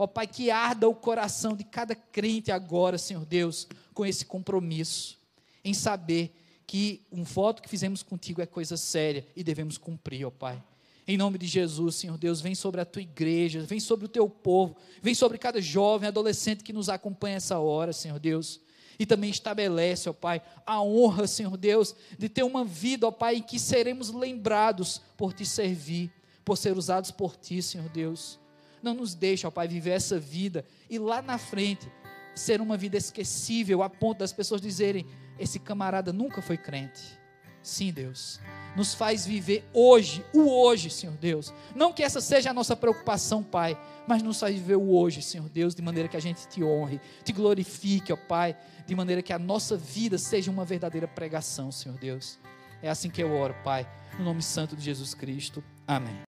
Ó 0.00 0.06
Pai, 0.06 0.26
que 0.26 0.50
arda 0.50 0.88
o 0.88 0.94
coração 0.94 1.54
de 1.54 1.62
cada 1.62 1.94
crente 1.94 2.50
agora, 2.50 2.96
Senhor 2.96 3.26
Deus, 3.26 3.68
com 3.92 4.06
esse 4.06 4.24
compromisso, 4.24 5.18
em 5.62 5.74
saber 5.74 6.34
que 6.66 7.02
um 7.12 7.22
voto 7.22 7.60
que 7.60 7.68
fizemos 7.68 8.02
contigo 8.02 8.40
é 8.40 8.46
coisa 8.46 8.78
séria 8.78 9.26
e 9.36 9.44
devemos 9.44 9.76
cumprir, 9.76 10.24
ó 10.24 10.30
Pai. 10.30 10.64
Em 11.06 11.18
nome 11.18 11.36
de 11.36 11.46
Jesus, 11.46 11.96
Senhor 11.96 12.16
Deus, 12.16 12.40
vem 12.40 12.54
sobre 12.54 12.80
a 12.80 12.86
tua 12.86 13.02
igreja, 13.02 13.60
vem 13.60 13.78
sobre 13.78 14.06
o 14.06 14.08
teu 14.08 14.26
povo, 14.26 14.74
vem 15.02 15.14
sobre 15.14 15.36
cada 15.36 15.60
jovem, 15.60 16.08
adolescente 16.08 16.64
que 16.64 16.72
nos 16.72 16.88
acompanha 16.88 17.36
essa 17.36 17.58
hora, 17.58 17.92
Senhor 17.92 18.18
Deus. 18.18 18.58
E 18.98 19.04
também 19.04 19.28
estabelece, 19.28 20.08
ó 20.08 20.14
Pai, 20.14 20.40
a 20.64 20.80
honra, 20.80 21.26
Senhor 21.26 21.58
Deus, 21.58 21.94
de 22.18 22.30
ter 22.30 22.42
uma 22.42 22.64
vida, 22.64 23.06
ó 23.06 23.10
Pai, 23.10 23.36
em 23.36 23.42
que 23.42 23.58
seremos 23.58 24.08
lembrados 24.08 25.02
por 25.14 25.34
te 25.34 25.44
servir, 25.44 26.10
por 26.42 26.56
ser 26.56 26.74
usados 26.74 27.10
por 27.10 27.36
ti, 27.36 27.60
Senhor 27.60 27.90
Deus. 27.90 28.39
Não 28.82 28.94
nos 28.94 29.14
deixe, 29.14 29.46
ó 29.46 29.50
Pai, 29.50 29.68
viver 29.68 29.90
essa 29.90 30.18
vida 30.18 30.64
e 30.88 30.98
lá 30.98 31.20
na 31.20 31.38
frente 31.38 31.90
ser 32.34 32.60
uma 32.60 32.76
vida 32.76 32.96
esquecível, 32.96 33.82
a 33.82 33.90
ponto 33.90 34.18
das 34.18 34.32
pessoas 34.32 34.60
dizerem: 34.60 35.06
esse 35.38 35.58
camarada 35.58 36.12
nunca 36.12 36.40
foi 36.40 36.56
crente. 36.56 37.18
Sim, 37.62 37.92
Deus 37.92 38.40
nos 38.76 38.94
faz 38.94 39.26
viver 39.26 39.64
hoje, 39.72 40.24
o 40.32 40.48
hoje, 40.48 40.90
Senhor 40.90 41.16
Deus. 41.16 41.52
Não 41.74 41.92
que 41.92 42.02
essa 42.02 42.20
seja 42.20 42.50
a 42.50 42.54
nossa 42.54 42.76
preocupação, 42.76 43.42
Pai, 43.42 43.78
mas 44.06 44.22
nos 44.22 44.38
faz 44.40 44.54
viver 44.54 44.76
o 44.76 44.92
hoje, 44.94 45.22
Senhor 45.22 45.48
Deus, 45.48 45.74
de 45.74 45.82
maneira 45.82 46.08
que 46.08 46.16
a 46.16 46.20
gente 46.20 46.46
te 46.48 46.62
honre, 46.62 47.00
te 47.24 47.32
glorifique, 47.32 48.12
ó 48.12 48.16
Pai, 48.16 48.56
de 48.86 48.94
maneira 48.94 49.22
que 49.22 49.32
a 49.32 49.38
nossa 49.38 49.76
vida 49.76 50.18
seja 50.18 50.50
uma 50.50 50.64
verdadeira 50.64 51.08
pregação, 51.08 51.70
Senhor 51.72 51.98
Deus. 51.98 52.38
É 52.82 52.88
assim 52.88 53.10
que 53.10 53.22
eu 53.22 53.32
oro, 53.32 53.54
Pai, 53.62 53.86
no 54.18 54.24
nome 54.24 54.42
santo 54.42 54.76
de 54.76 54.82
Jesus 54.82 55.14
Cristo. 55.14 55.62
Amém. 55.86 56.29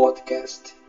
Biblifixe 0.00 0.22
Podcast. 0.24 0.79